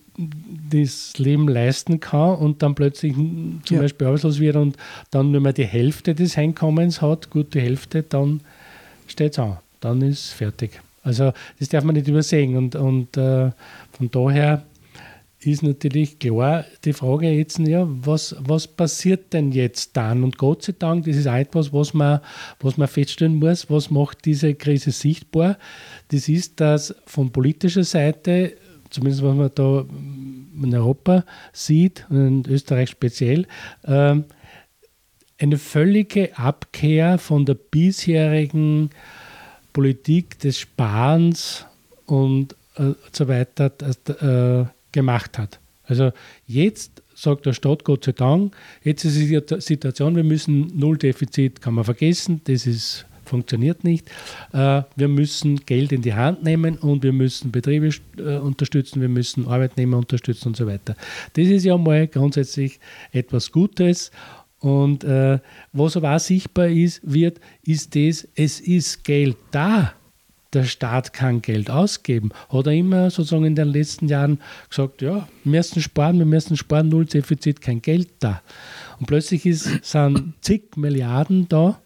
das 0.70 1.18
Leben 1.18 1.48
leisten 1.48 2.00
kann 2.00 2.36
und 2.36 2.62
dann 2.62 2.74
plötzlich 2.74 3.14
zum 3.14 3.60
ja. 3.68 3.80
Beispiel 3.80 4.06
arbeitslos 4.06 4.38
wird 4.38 4.56
und 4.56 4.76
dann 5.10 5.30
nur 5.30 5.40
mehr 5.40 5.52
die 5.52 5.66
Hälfte 5.66 6.14
des 6.14 6.38
Einkommens 6.38 7.02
hat, 7.02 7.30
gut 7.30 7.54
die 7.54 7.60
Hälfte, 7.60 8.02
dann 8.02 8.40
steht 9.06 9.32
es 9.32 9.38
an. 9.38 9.58
Dann 9.80 10.02
ist 10.02 10.30
fertig. 10.30 10.80
Also 11.02 11.32
das 11.58 11.68
darf 11.68 11.84
man 11.84 11.94
nicht 11.94 12.08
übersehen. 12.08 12.56
Und, 12.56 12.74
und 12.74 13.16
äh, 13.16 13.50
von 13.92 14.10
daher 14.10 14.64
ist 15.46 15.62
natürlich 15.62 16.18
klar 16.18 16.64
die 16.84 16.92
Frage 16.94 17.30
jetzt, 17.30 17.58
ja, 17.58 17.86
was, 17.86 18.34
was 18.40 18.66
passiert 18.66 19.32
denn 19.32 19.52
jetzt 19.52 19.96
dann? 19.96 20.24
Und 20.24 20.38
Gott 20.38 20.62
sei 20.62 20.74
Dank, 20.78 21.04
das 21.04 21.16
ist 21.16 21.26
auch 21.26 21.34
etwas, 21.34 21.72
was 21.72 21.92
man, 21.92 22.20
was 22.60 22.78
man 22.78 22.88
feststellen 22.88 23.34
muss, 23.34 23.68
was 23.68 23.90
macht 23.90 24.24
diese 24.24 24.54
Krise 24.54 24.90
sichtbar. 24.90 25.58
Das 26.08 26.28
ist, 26.28 26.60
dass 26.60 26.94
von 27.04 27.30
politischer 27.30 27.84
Seite 27.84 28.54
zumindest 28.90 29.22
was 29.22 29.34
man 29.34 29.50
da 29.54 29.84
in 30.62 30.74
Europa 30.74 31.24
sieht 31.52 32.06
und 32.10 32.46
in 32.46 32.52
Österreich 32.52 32.90
speziell, 32.90 33.46
ähm, 33.84 34.24
eine 35.38 35.58
völlige 35.58 36.36
Abkehr 36.38 37.18
von 37.18 37.44
der 37.44 37.54
bisherigen 37.54 38.90
Politik 39.72 40.38
des 40.38 40.60
Sparens 40.60 41.66
und 42.06 42.54
äh, 42.76 42.92
so 43.12 43.28
weiter 43.28 43.72
äh, 44.20 44.66
gemacht 44.92 45.38
hat. 45.38 45.58
Also 45.86 46.12
jetzt 46.46 47.02
sagt 47.14 47.46
der 47.46 47.52
Staat 47.52 47.84
Gott 47.84 48.04
sei 48.04 48.12
Dank, 48.12 48.54
jetzt 48.82 49.04
ist 49.04 49.16
die 49.16 49.40
Situation, 49.60 50.16
wir 50.16 50.24
müssen 50.24 50.76
Nulldefizit, 50.78 51.60
kann 51.60 51.74
man 51.74 51.84
vergessen, 51.84 52.40
das 52.44 52.66
ist 52.66 53.06
funktioniert 53.28 53.84
nicht. 53.84 54.08
Äh, 54.52 54.82
wir 54.96 55.08
müssen 55.08 55.64
Geld 55.66 55.92
in 55.92 56.02
die 56.02 56.14
Hand 56.14 56.42
nehmen 56.42 56.78
und 56.78 57.02
wir 57.02 57.12
müssen 57.12 57.50
Betriebe 57.50 57.90
äh, 58.18 58.38
unterstützen, 58.38 59.00
wir 59.00 59.08
müssen 59.08 59.46
Arbeitnehmer 59.46 59.98
unterstützen 59.98 60.48
und 60.48 60.56
so 60.56 60.66
weiter. 60.66 60.96
Das 61.34 61.46
ist 61.46 61.64
ja 61.64 61.76
mal 61.76 62.06
grundsätzlich 62.06 62.80
etwas 63.12 63.50
Gutes. 63.52 64.10
Und 64.64 65.04
äh, 65.04 65.40
was 65.74 65.96
aber 65.96 66.16
auch 66.16 66.20
sichtbar 66.20 66.68
ist, 66.68 67.00
wird, 67.02 67.38
ist 67.64 67.94
das, 67.94 68.26
es 68.34 68.60
ist 68.60 69.04
Geld 69.04 69.36
da. 69.50 69.92
Der 70.54 70.64
Staat 70.64 71.12
kann 71.12 71.42
Geld 71.42 71.68
ausgeben. 71.68 72.30
Hat 72.48 72.66
er 72.66 72.72
immer 72.72 73.10
sozusagen 73.10 73.44
in 73.44 73.56
den 73.56 73.68
letzten 73.68 74.08
Jahren 74.08 74.38
gesagt, 74.70 75.02
ja, 75.02 75.28
wir 75.42 75.50
müssen 75.50 75.82
sparen, 75.82 76.18
wir 76.18 76.24
müssen 76.24 76.56
sparen, 76.56 76.88
null 76.88 77.04
Defizit, 77.04 77.60
kein 77.60 77.82
Geld 77.82 78.08
da. 78.20 78.40
Und 78.98 79.06
plötzlich 79.06 79.44
ist, 79.44 79.84
sind 79.84 80.32
zig 80.40 80.76
Milliarden 80.76 81.48
da 81.48 81.80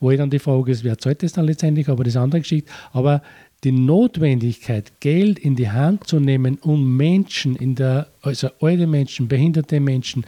wo 0.00 0.10
ich 0.10 0.18
dann 0.18 0.30
die 0.30 0.38
Frage 0.38 0.72
ist, 0.72 0.82
wer 0.82 0.98
zahlt 0.98 1.22
das 1.22 1.32
dann 1.32 1.44
letztendlich, 1.44 1.88
aber 1.88 2.02
das 2.02 2.12
ist 2.12 2.16
eine 2.16 2.24
andere 2.24 2.40
Geschichte. 2.40 2.70
Aber 2.92 3.22
die 3.62 3.72
Notwendigkeit, 3.72 5.00
Geld 5.00 5.38
in 5.38 5.54
die 5.54 5.70
Hand 5.70 6.06
zu 6.06 6.18
nehmen, 6.18 6.58
um 6.62 6.96
Menschen 6.96 7.56
in 7.56 7.74
der, 7.74 8.08
also 8.22 8.48
alte 8.60 8.86
Menschen, 8.86 9.28
behinderte 9.28 9.80
Menschen, 9.80 10.24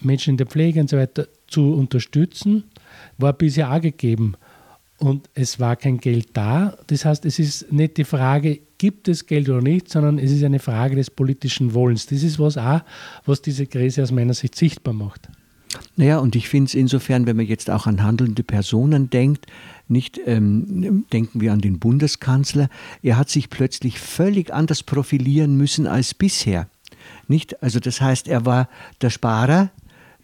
Menschen 0.00 0.30
in 0.30 0.36
der 0.38 0.46
Pflege 0.46 0.80
und 0.80 0.88
so 0.88 0.96
weiter 0.96 1.28
zu 1.46 1.74
unterstützen, 1.74 2.64
war 3.18 3.34
bisher 3.34 3.70
auch 3.70 3.80
gegeben. 3.80 4.34
Und 4.98 5.28
es 5.34 5.58
war 5.58 5.76
kein 5.76 5.98
Geld 5.98 6.28
da. 6.32 6.78
Das 6.86 7.04
heißt, 7.04 7.26
es 7.26 7.38
ist 7.38 7.72
nicht 7.72 7.96
die 7.96 8.04
Frage, 8.04 8.60
gibt 8.78 9.08
es 9.08 9.26
Geld 9.26 9.48
oder 9.48 9.60
nicht, 9.60 9.88
sondern 9.90 10.18
es 10.18 10.30
ist 10.30 10.44
eine 10.44 10.60
Frage 10.60 10.96
des 10.96 11.10
politischen 11.10 11.74
Wollens. 11.74 12.06
Das 12.06 12.22
ist 12.22 12.38
was 12.38 12.56
auch, 12.56 12.80
was 13.26 13.42
diese 13.42 13.66
Krise 13.66 14.04
aus 14.04 14.12
meiner 14.12 14.34
Sicht 14.34 14.54
sichtbar 14.54 14.94
macht. 14.94 15.28
Naja, 15.96 16.18
und 16.18 16.36
ich 16.36 16.48
finde 16.48 16.68
es 16.68 16.74
insofern, 16.74 17.26
wenn 17.26 17.36
man 17.36 17.46
jetzt 17.46 17.70
auch 17.70 17.86
an 17.86 18.02
handelnde 18.02 18.42
Personen 18.42 19.10
denkt, 19.10 19.46
nicht 19.88 20.20
ähm, 20.26 21.04
denken 21.12 21.40
wir 21.40 21.52
an 21.52 21.60
den 21.60 21.78
Bundeskanzler, 21.78 22.68
er 23.02 23.16
hat 23.16 23.28
sich 23.28 23.50
plötzlich 23.50 23.98
völlig 23.98 24.52
anders 24.52 24.82
profilieren 24.82 25.56
müssen 25.56 25.86
als 25.86 26.14
bisher. 26.14 26.68
Nicht? 27.28 27.62
Also 27.62 27.80
das 27.80 28.00
heißt, 28.00 28.28
er 28.28 28.46
war 28.46 28.68
der 29.00 29.10
Sparer, 29.10 29.70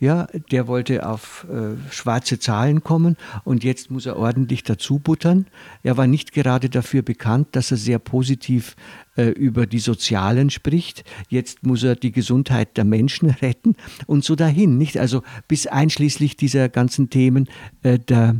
ja, 0.00 0.26
der 0.50 0.68
wollte 0.68 1.08
auf 1.08 1.46
äh, 1.50 1.76
schwarze 1.92 2.38
Zahlen 2.38 2.82
kommen 2.84 3.16
und 3.44 3.64
jetzt 3.64 3.90
muss 3.90 4.06
er 4.06 4.16
ordentlich 4.16 4.62
dazu 4.62 4.98
buttern. 4.98 5.46
Er 5.82 5.96
war 5.96 6.06
nicht 6.06 6.32
gerade 6.32 6.70
dafür 6.70 7.02
bekannt, 7.02 7.48
dass 7.52 7.70
er 7.70 7.76
sehr 7.76 7.98
positiv 7.98 8.76
äh, 9.16 9.28
über 9.30 9.66
die 9.66 9.80
Sozialen 9.80 10.50
spricht. 10.50 11.04
Jetzt 11.28 11.64
muss 11.64 11.82
er 11.82 11.96
die 11.96 12.12
Gesundheit 12.12 12.76
der 12.76 12.84
Menschen 12.84 13.30
retten 13.42 13.74
und 14.06 14.24
so 14.24 14.36
dahin, 14.36 14.78
nicht? 14.78 14.98
Also 14.98 15.22
bis 15.48 15.66
einschließlich 15.66 16.36
dieser 16.36 16.68
ganzen 16.68 17.10
Themen 17.10 17.48
äh, 17.82 17.98
der 17.98 18.36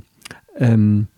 ähm, 0.56 1.08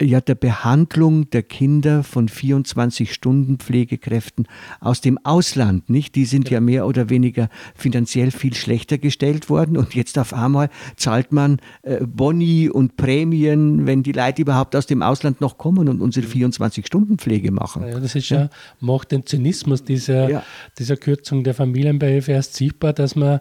ja, 0.00 0.20
der 0.20 0.34
Behandlung 0.34 1.30
der 1.30 1.42
Kinder 1.42 2.02
von 2.02 2.28
24 2.28 3.12
Stunden 3.12 3.58
Pflegekräften 3.58 4.46
aus 4.80 5.00
dem 5.00 5.18
Ausland, 5.24 5.88
nicht? 5.88 6.14
Die 6.14 6.26
sind 6.26 6.50
ja. 6.50 6.54
ja 6.54 6.60
mehr 6.60 6.86
oder 6.86 7.08
weniger 7.08 7.48
finanziell 7.74 8.30
viel 8.30 8.54
schlechter 8.54 8.98
gestellt 8.98 9.48
worden 9.48 9.76
und 9.76 9.94
jetzt 9.94 10.18
auf 10.18 10.34
einmal 10.34 10.68
zahlt 10.96 11.32
man 11.32 11.60
äh, 11.82 12.04
Boni 12.04 12.68
und 12.68 12.96
Prämien, 12.96 13.86
wenn 13.86 14.02
die 14.02 14.12
Leute 14.12 14.42
überhaupt 14.42 14.76
aus 14.76 14.86
dem 14.86 15.02
Ausland 15.02 15.40
noch 15.40 15.56
kommen 15.56 15.88
und 15.88 16.02
unsere 16.02 16.26
24 16.26 16.86
Stunden 16.86 17.18
Pflege 17.18 17.50
machen. 17.50 17.86
Ja, 17.88 17.98
das 17.98 18.14
ist 18.14 18.28
ja, 18.28 18.50
macht 18.80 19.12
den 19.12 19.24
Zynismus 19.24 19.82
dieser, 19.82 20.28
ja. 20.28 20.42
dieser 20.78 20.96
Kürzung 20.96 21.42
der 21.42 21.54
Familienbeihilfe 21.54 22.32
erst 22.32 22.54
sichtbar, 22.54 22.92
dass 22.92 23.16
man 23.16 23.40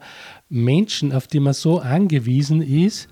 Menschen, 0.50 1.12
auf 1.12 1.28
die 1.28 1.42
man 1.42 1.54
so 1.54 1.80
angewiesen 1.80 2.62
ist, 2.62 3.10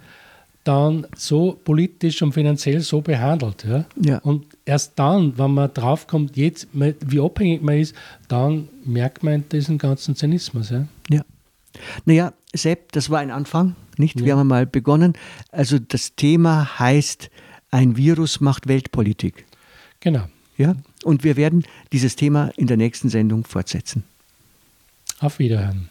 dann 0.63 1.05
so 1.15 1.59
politisch 1.63 2.21
und 2.21 2.33
finanziell 2.33 2.79
so 2.79 3.01
behandelt. 3.01 3.65
Ja? 3.65 3.85
ja. 4.01 4.17
Und 4.19 4.45
erst 4.65 4.93
dann, 4.97 5.37
wenn 5.37 5.51
man 5.51 5.73
draufkommt, 5.73 6.37
jetzt, 6.37 6.67
wie 6.71 7.19
abhängig 7.19 7.61
man 7.61 7.79
ist, 7.79 7.95
dann 8.27 8.69
merkt 8.85 9.23
man 9.23 9.43
diesen 9.49 9.77
ganzen 9.77 10.15
Zynismus. 10.15 10.69
Ja. 10.69 10.87
ja. 11.09 11.21
Naja, 12.05 12.33
Sepp, 12.55 12.91
das 12.91 13.09
war 13.09 13.19
ein 13.19 13.31
Anfang, 13.31 13.75
nicht? 13.97 14.19
Ja. 14.19 14.25
Wir 14.25 14.37
haben 14.37 14.47
mal 14.47 14.65
begonnen. 14.65 15.13
Also 15.51 15.79
das 15.79 16.15
Thema 16.15 16.79
heißt, 16.79 17.29
ein 17.71 17.97
Virus 17.97 18.39
macht 18.39 18.67
Weltpolitik. 18.67 19.45
Genau. 19.99 20.27
Ja, 20.55 20.75
und 21.03 21.23
wir 21.23 21.35
werden 21.35 21.65
dieses 21.91 22.15
Thema 22.15 22.51
in 22.55 22.67
der 22.67 22.77
nächsten 22.77 23.09
Sendung 23.09 23.43
fortsetzen. 23.43 24.03
Auf 25.19 25.39
Wiederhören. 25.39 25.89